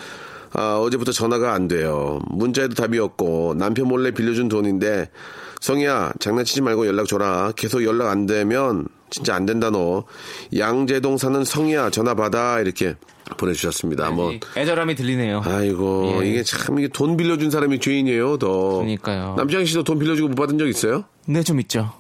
아, 0.53 0.77
어제부터 0.77 1.11
전화가 1.13 1.55
안 1.55 1.67
돼요. 1.67 2.21
문자에도 2.31 2.75
답이 2.75 2.99
없고, 2.99 3.55
남편 3.59 3.89
몰래 3.89 4.13
빌려준 4.13 4.49
돈인데, 4.49 5.11
성희야, 5.61 6.13
장난치지 6.21 6.61
말고 6.61 6.87
연락 6.87 7.09
줘라. 7.09 7.53
계속 7.57 7.85
연락 7.85 8.11
안 8.11 8.27
되면, 8.27 8.87
진짜 9.13 9.35
안 9.35 9.47
된다, 9.47 9.71
너. 9.71 10.05
양재동 10.57 11.19
사는 11.19 11.45
성희야, 11.45 11.91
전화 11.91 12.15
받아. 12.15 12.59
이렇게 12.61 12.95
보내주셨습니다. 13.37 14.11
뭐, 14.11 14.33
애절함이 14.57 14.95
들리네요. 14.97 15.43
아이고, 15.45 16.21
예. 16.23 16.29
이게 16.29 16.43
참, 16.43 16.79
이게 16.79 16.89
돈 16.89 17.17
빌려준 17.17 17.51
사람이 17.51 17.79
죄인이에요, 17.79 18.39
더. 18.39 18.49
그러니까요. 18.79 19.35
남창희 19.37 19.67
씨도 19.67 19.85
돈 19.85 19.99
빌려주고 19.99 20.29
못 20.29 20.35
받은 20.35 20.59
적 20.59 20.67
있어요? 20.67 21.05
네, 21.27 21.43
좀 21.43 21.61
있죠. 21.61 21.93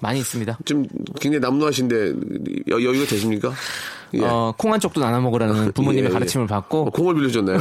많이 0.00 0.18
있습니다. 0.18 0.58
좀 0.64 0.86
굉장히 1.20 1.40
남루하신데 1.40 2.12
여, 2.70 2.74
여유가 2.82 3.06
되십니까? 3.06 3.52
예. 4.14 4.20
어, 4.22 4.54
콩 4.58 4.72
한 4.72 4.78
쪽도 4.78 5.00
나눠 5.00 5.20
먹으라는 5.20 5.72
부모님의 5.72 6.04
예, 6.04 6.08
예. 6.08 6.12
가르침을 6.12 6.44
어, 6.44 6.46
받고 6.46 6.86
콩을 6.90 7.14
빌려줬나요? 7.14 7.58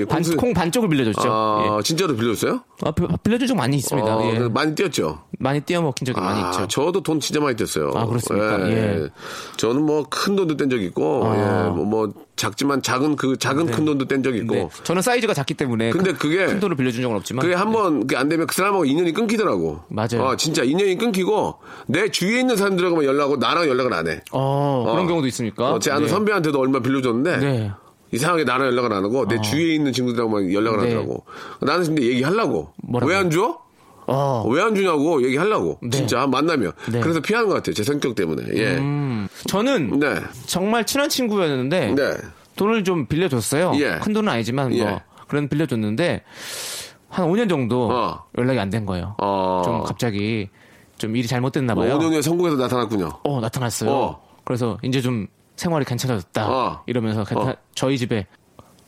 예, 0.00 0.04
반, 0.04 0.22
콩 0.36 0.52
반쪽을 0.52 0.88
빌려줬죠. 0.88 1.28
아, 1.30 1.76
예. 1.78 1.82
진짜로 1.82 2.16
빌려줬어요? 2.16 2.62
아, 2.82 2.90
비- 2.90 3.06
빌려준 3.22 3.46
적 3.48 3.54
많이 3.56 3.76
있습니다. 3.76 4.16
어, 4.16 4.26
예. 4.26 4.30
그래서 4.32 4.48
많이 4.50 4.74
뛰었죠? 4.74 5.22
많이 5.40 5.60
띄어먹힌 5.60 6.04
적이 6.04 6.20
많이 6.20 6.42
아, 6.42 6.50
있죠. 6.50 6.66
저도 6.66 7.00
돈 7.02 7.20
진짜 7.20 7.40
많이 7.40 7.54
뗐어요. 7.56 7.94
아, 7.96 8.06
그렇습니까? 8.06 8.68
예. 8.70 9.08
저는 9.56 9.82
뭐 9.84 10.04
큰 10.10 10.34
돈도 10.34 10.56
뗀 10.56 10.68
적 10.68 10.82
있고, 10.82 11.22
아. 11.26 11.36
예, 11.36 11.70
뭐, 11.70 11.84
뭐 11.84 12.12
작지만 12.34 12.82
작은 12.82 13.14
그 13.16 13.36
작은 13.36 13.66
큰 13.66 13.84
돈도 13.84 14.06
뗀 14.08 14.22
적 14.22 14.34
있고. 14.36 14.54
네. 14.54 14.68
저는 14.82 15.00
사이즈가 15.02 15.34
작기 15.34 15.54
때문에 15.54 15.90
근데 15.90 16.10
큰, 16.12 16.18
그게- 16.18 16.46
큰 16.46 16.58
돈을 16.60 16.76
빌려준 16.76 17.02
적은 17.02 17.16
없지만 17.16 17.42
그게 17.42 17.54
한번안 17.54 18.28
되면 18.28 18.46
그 18.48 18.54
사람하고 18.54 18.84
인연이 18.84 19.12
끊기더라고. 19.12 19.80
맞아요. 19.88 20.22
어, 20.24 20.36
진짜 20.36 20.64
인연이 20.64 20.96
끊기고 20.98 21.54
내 21.86 22.10
주위에 22.10 22.40
있는 22.40 22.56
사람들하고만 22.56 23.04
연락하고 23.04 23.36
나랑 23.36 23.68
연락을 23.68 23.92
안 23.94 24.08
해. 24.08 24.20
어, 24.32 24.84
그런 24.88 25.04
어. 25.04 25.08
경우도 25.08 25.26
있습니까? 25.28 25.72
어, 25.72 25.78
제 25.78 25.90
아는 25.92 26.04
네. 26.04 26.08
선배한테도 26.08 26.58
얼마 26.58 26.80
빌려줬는데 26.80 27.36
네. 27.38 27.70
이상하게 28.10 28.44
나랑 28.44 28.66
연락을 28.68 28.92
안 28.92 29.04
하고 29.04 29.26
내 29.28 29.40
주위에 29.40 29.74
있는 29.74 29.92
친구들하고만 29.92 30.52
연락을 30.52 30.78
네. 30.80 30.84
하더라고. 30.86 31.24
나는 31.60 31.84
근데 31.86 32.02
얘기하려고. 32.02 32.72
왜 33.02 33.14
안 33.14 33.30
줘? 33.30 33.58
어. 34.08 34.44
왜 34.48 34.62
안 34.62 34.74
주냐고 34.74 35.22
얘기하려고. 35.22 35.78
네. 35.82 35.90
진짜 35.90 36.26
만나면. 36.26 36.72
네. 36.90 37.00
그래서 37.00 37.20
피하는 37.20 37.48
것 37.48 37.54
같아요. 37.56 37.74
제 37.74 37.82
성격 37.82 38.14
때문에. 38.14 38.44
예. 38.54 38.76
음, 38.78 39.28
저는 39.46 40.00
네. 40.00 40.16
정말 40.46 40.84
친한 40.86 41.08
친구였는데 41.08 41.94
네. 41.94 42.16
돈을 42.56 42.84
좀 42.84 43.06
빌려줬어요. 43.06 43.72
예. 43.76 43.98
큰 44.00 44.12
돈은 44.12 44.30
아니지만 44.32 44.70
뭐 44.70 44.78
예. 44.78 45.00
그런 45.28 45.48
빌려줬는데 45.48 46.22
한 47.08 47.28
5년 47.28 47.48
정도 47.48 47.88
어. 47.90 48.24
연락이 48.36 48.58
안 48.58 48.70
된 48.70 48.84
거예요. 48.86 49.14
어. 49.18 49.62
좀 49.64 49.82
갑자기 49.84 50.48
좀 50.98 51.14
일이 51.16 51.28
잘못됐나 51.28 51.74
뭐 51.74 51.84
봐요. 51.84 51.98
5년 51.98 52.12
후에 52.12 52.22
성공해서 52.22 52.56
나타났군요. 52.56 53.10
어 53.24 53.40
나타났어요. 53.40 53.90
어. 53.90 54.22
그래서 54.44 54.78
이제 54.82 55.00
좀 55.00 55.26
생활이 55.56 55.84
괜찮아졌다. 55.84 56.48
어. 56.50 56.82
이러면서 56.86 57.24
괜찮- 57.24 57.48
어. 57.50 57.54
저희 57.74 57.98
집에 57.98 58.26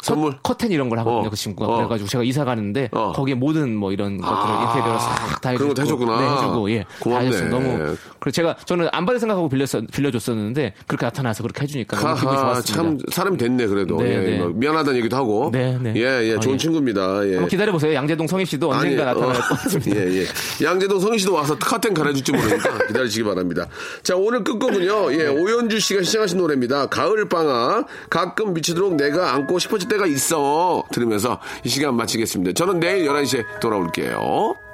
선물? 0.03 0.37
커, 0.43 0.55
텐 0.55 0.71
이런 0.71 0.89
걸 0.89 0.99
하거든요. 1.01 1.27
어. 1.27 1.31
그 1.31 1.37
친구가 1.37 1.73
어. 1.73 1.77
그래가지고 1.77 2.09
제가 2.09 2.25
이사 2.25 2.45
가는데 2.45 2.89
어. 2.93 3.13
거기에 3.13 3.35
모든 3.35 3.75
뭐 3.75 3.93
이런 3.93 4.19
것들을 4.19 4.55
아. 4.55 4.63
인테리어를 4.69 5.01
싹다 5.01 5.55
그런 5.55 5.69
것도 5.69 5.83
해줬구나. 5.83 6.21
네, 6.21 6.35
해주고 6.35 6.71
예, 6.71 6.85
고맙네. 7.01 7.31
다. 7.31 7.45
너무 7.49 7.97
그리고 8.19 8.31
제가 8.31 8.57
저는 8.65 8.89
안 8.93 9.07
받을 9.07 9.21
생각하고 9.21 9.49
빌렸 9.49 9.69
빌려줬었는데 9.93 10.75
그렇게 10.87 11.07
나타나서 11.07 11.43
그렇게 11.43 11.63
해주니까 11.63 11.99
너무 11.99 12.15
기분이 12.15 12.37
좋았습니다. 12.37 12.73
참 12.75 12.99
사람이 13.11 13.37
됐네 13.37 13.67
그래도. 13.67 13.97
네, 13.99 14.15
예, 14.15 14.19
네. 14.19 14.39
뭐 14.39 14.49
미안하다는 14.49 14.99
얘기도 14.99 15.17
하고. 15.17 15.51
네, 15.53 15.77
네. 15.81 15.93
예, 15.97 16.31
예, 16.31 16.37
아, 16.37 16.41
좋은 16.41 16.55
예. 16.55 16.59
친구입니다. 16.59 17.27
예. 17.27 17.33
한번 17.33 17.49
기다려 17.49 17.73
보세요. 17.73 17.95
양재동 17.95 18.27
성희 18.27 18.45
씨도 18.47 18.71
언젠가 18.71 19.11
아니, 19.11 19.21
나타날 19.21 19.29
어, 19.31 19.33
것 19.33 19.49
같습니다. 19.63 19.97
예, 20.01 20.21
예. 20.23 20.25
양재동 20.65 21.01
성희 21.01 21.19
씨도 21.19 21.33
와서 21.33 21.59
커튼 21.59 21.95
갈아줄지 21.95 22.33
모르니까 22.33 22.87
기다리시기 22.89 23.25
바랍니다. 23.25 23.67
자, 24.03 24.17
오늘 24.17 24.45
끝곡은요, 24.45 25.13
예, 25.15 25.27
오연주 25.27 25.81
씨가 25.81 26.03
시청하신 26.03 26.39
노래입니다. 26.39 26.87
가을방학. 26.87 27.87
가끔 28.09 28.55
미치도록 28.55 28.95
내가 28.95 29.35
안고 29.35 29.59
싶어질 29.59 29.89
때가 29.91 30.07
있어. 30.07 30.85
들으면서 30.93 31.41
이 31.65 31.69
시간 31.69 31.97
마치겠습니다. 31.97 32.53
저는 32.55 32.81
내일 32.81 33.07
11시에 33.07 33.61
돌아올게요. 33.61 34.70